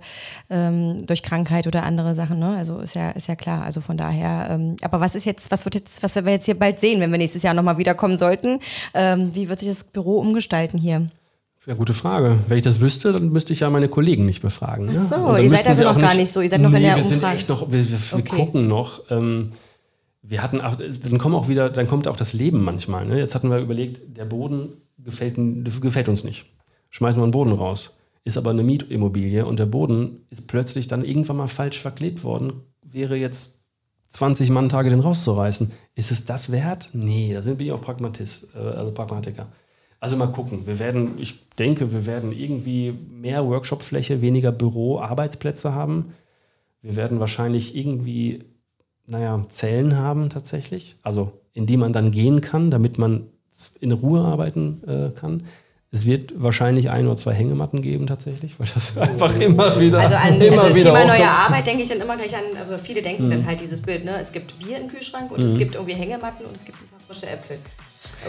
[0.51, 2.39] ähm, durch Krankheit oder andere Sachen.
[2.39, 2.57] Ne?
[2.57, 3.65] Also ist ja, ist ja klar.
[3.65, 6.59] Also von daher, ähm, aber was ist jetzt, was wird jetzt, was wir jetzt hier
[6.59, 8.61] bald sehen, wenn wir nächstes Jahr nochmal wiederkommen sollten?
[8.95, 11.07] Ähm, wie wird sich das Büro umgestalten hier?
[11.67, 12.39] Ja, gute Frage.
[12.47, 14.89] Wenn ich das wüsste, dann müsste ich ja meine Kollegen nicht befragen.
[14.89, 16.41] Ach so, ihr seid also noch gar nicht so.
[16.41, 17.21] Ihr seid noch nee, in der wir Umfrage.
[17.21, 18.37] Sind echt noch, wir, wir, wir okay.
[18.37, 19.01] gucken noch.
[19.11, 19.49] Ähm,
[20.29, 23.07] wir hatten auch, dann kommen auch wieder, dann kommt auch das Leben manchmal.
[23.07, 23.19] Ne?
[23.19, 25.37] Jetzt hatten wir überlegt, der Boden gefällt,
[25.81, 26.47] gefällt uns nicht.
[26.91, 27.99] Schmeißen wir einen Boden raus.
[28.25, 32.55] Ist aber eine Mietimmobilie und der Boden ist plötzlich dann irgendwann mal falsch verklebt worden.
[32.83, 33.61] Wäre jetzt
[34.09, 35.71] 20 Mann-Tage den rauszureißen.
[35.95, 36.89] Ist es das wert?
[36.93, 39.47] Nee, da sind wir auch Pragmatist, äh, also Pragmatiker.
[40.01, 40.67] Also mal gucken.
[40.67, 46.13] Wir werden, ich denke, wir werden irgendwie mehr Workshopfläche, weniger Büro, Arbeitsplätze haben.
[46.83, 48.45] Wir werden wahrscheinlich irgendwie
[49.07, 53.27] naja, Zellen haben tatsächlich, also in die man dann gehen kann, damit man
[53.81, 55.43] in Ruhe arbeiten äh, kann.
[55.93, 60.17] Es wird wahrscheinlich ein oder zwei Hängematten geben tatsächlich, weil das einfach immer wieder Also
[60.17, 61.19] an immer also wieder Thema aufkommt.
[61.19, 63.31] neue Arbeit denke ich dann immer gleich an, also viele denken Mhm.
[63.31, 64.19] dann halt dieses Bild, ne?
[64.21, 67.01] Es gibt Bier im Kühlschrank und es gibt irgendwie Hängematten und es gibt ein paar
[67.07, 67.57] frische Äpfel.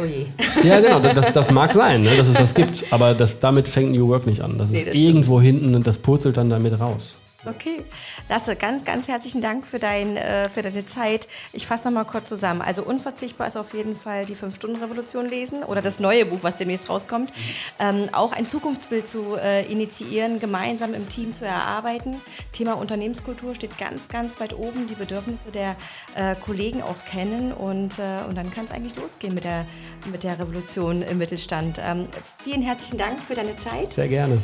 [0.01, 0.27] Oh je.
[0.69, 3.91] Ja, genau, das, das mag sein, ne, dass es das gibt, aber das, damit fängt
[3.91, 4.57] New Work nicht an.
[4.57, 5.09] Das Nee, ist das stimmt.
[5.09, 7.17] irgendwo hinten und das purzelt dann damit raus.
[7.45, 7.85] Okay.
[8.29, 11.27] Lasse, ganz, ganz herzlichen Dank für, dein, äh, für deine Zeit.
[11.53, 12.61] Ich fasse noch mal kurz zusammen.
[12.61, 16.89] Also unverzichtbar ist auf jeden Fall die Fünf-Stunden-Revolution lesen oder das neue Buch, was demnächst
[16.89, 17.31] rauskommt.
[17.79, 22.19] Ähm, auch ein Zukunftsbild zu äh, initiieren, gemeinsam im Team zu erarbeiten.
[22.51, 24.87] Thema Unternehmenskultur steht ganz, ganz weit oben.
[24.87, 25.75] Die Bedürfnisse der
[26.15, 29.65] äh, Kollegen auch kennen und, äh, und dann kann es eigentlich losgehen mit der,
[30.11, 31.79] mit der Revolution im Mittelstand.
[31.85, 32.05] Ähm,
[32.43, 33.93] vielen herzlichen Dank für deine Zeit.
[33.93, 34.41] Sehr gerne.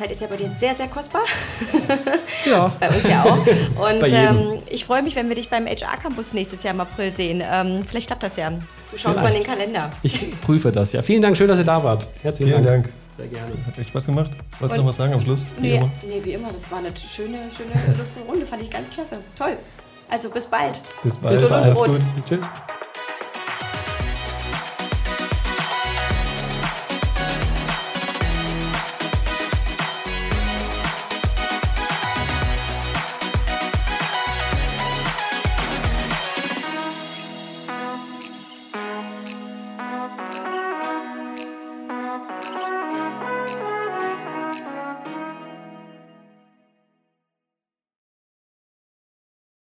[0.00, 1.22] Zeit ist ja bei dir sehr, sehr kostbar.
[2.46, 2.72] Ja.
[2.80, 3.36] Bei uns ja auch.
[3.36, 4.38] Und Bei jedem.
[4.38, 7.42] ähm, ich freue mich, wenn wir dich beim HR Campus nächstes Jahr im April sehen.
[7.44, 8.50] Ähm, vielleicht klappt das ja.
[8.50, 9.46] Du schaust mal in den Vielleicht.
[9.58, 9.90] Kalender.
[10.02, 10.92] Ich prüfe das.
[10.92, 12.08] Ja, vielen Dank, schön, dass ihr da wart.
[12.22, 12.84] Herzlichen Vielen Dank.
[12.84, 12.94] Dank.
[13.16, 13.52] Sehr gerne.
[13.66, 14.30] Hat echt Spaß gemacht.
[14.58, 15.44] Wolltest du noch was sagen am Schluss?
[15.58, 15.90] Wie Nee, immer.
[16.06, 16.48] nee, wie immer.
[16.50, 18.46] Das war eine schöne, schöne, lustige Runde.
[18.46, 19.18] Fand ich ganz klasse.
[19.36, 19.56] Toll.
[20.08, 20.80] Also bis bald.
[21.02, 21.76] Bis bald.
[21.76, 21.86] Rot.
[21.92, 21.98] gut.
[22.26, 22.50] Tschüss.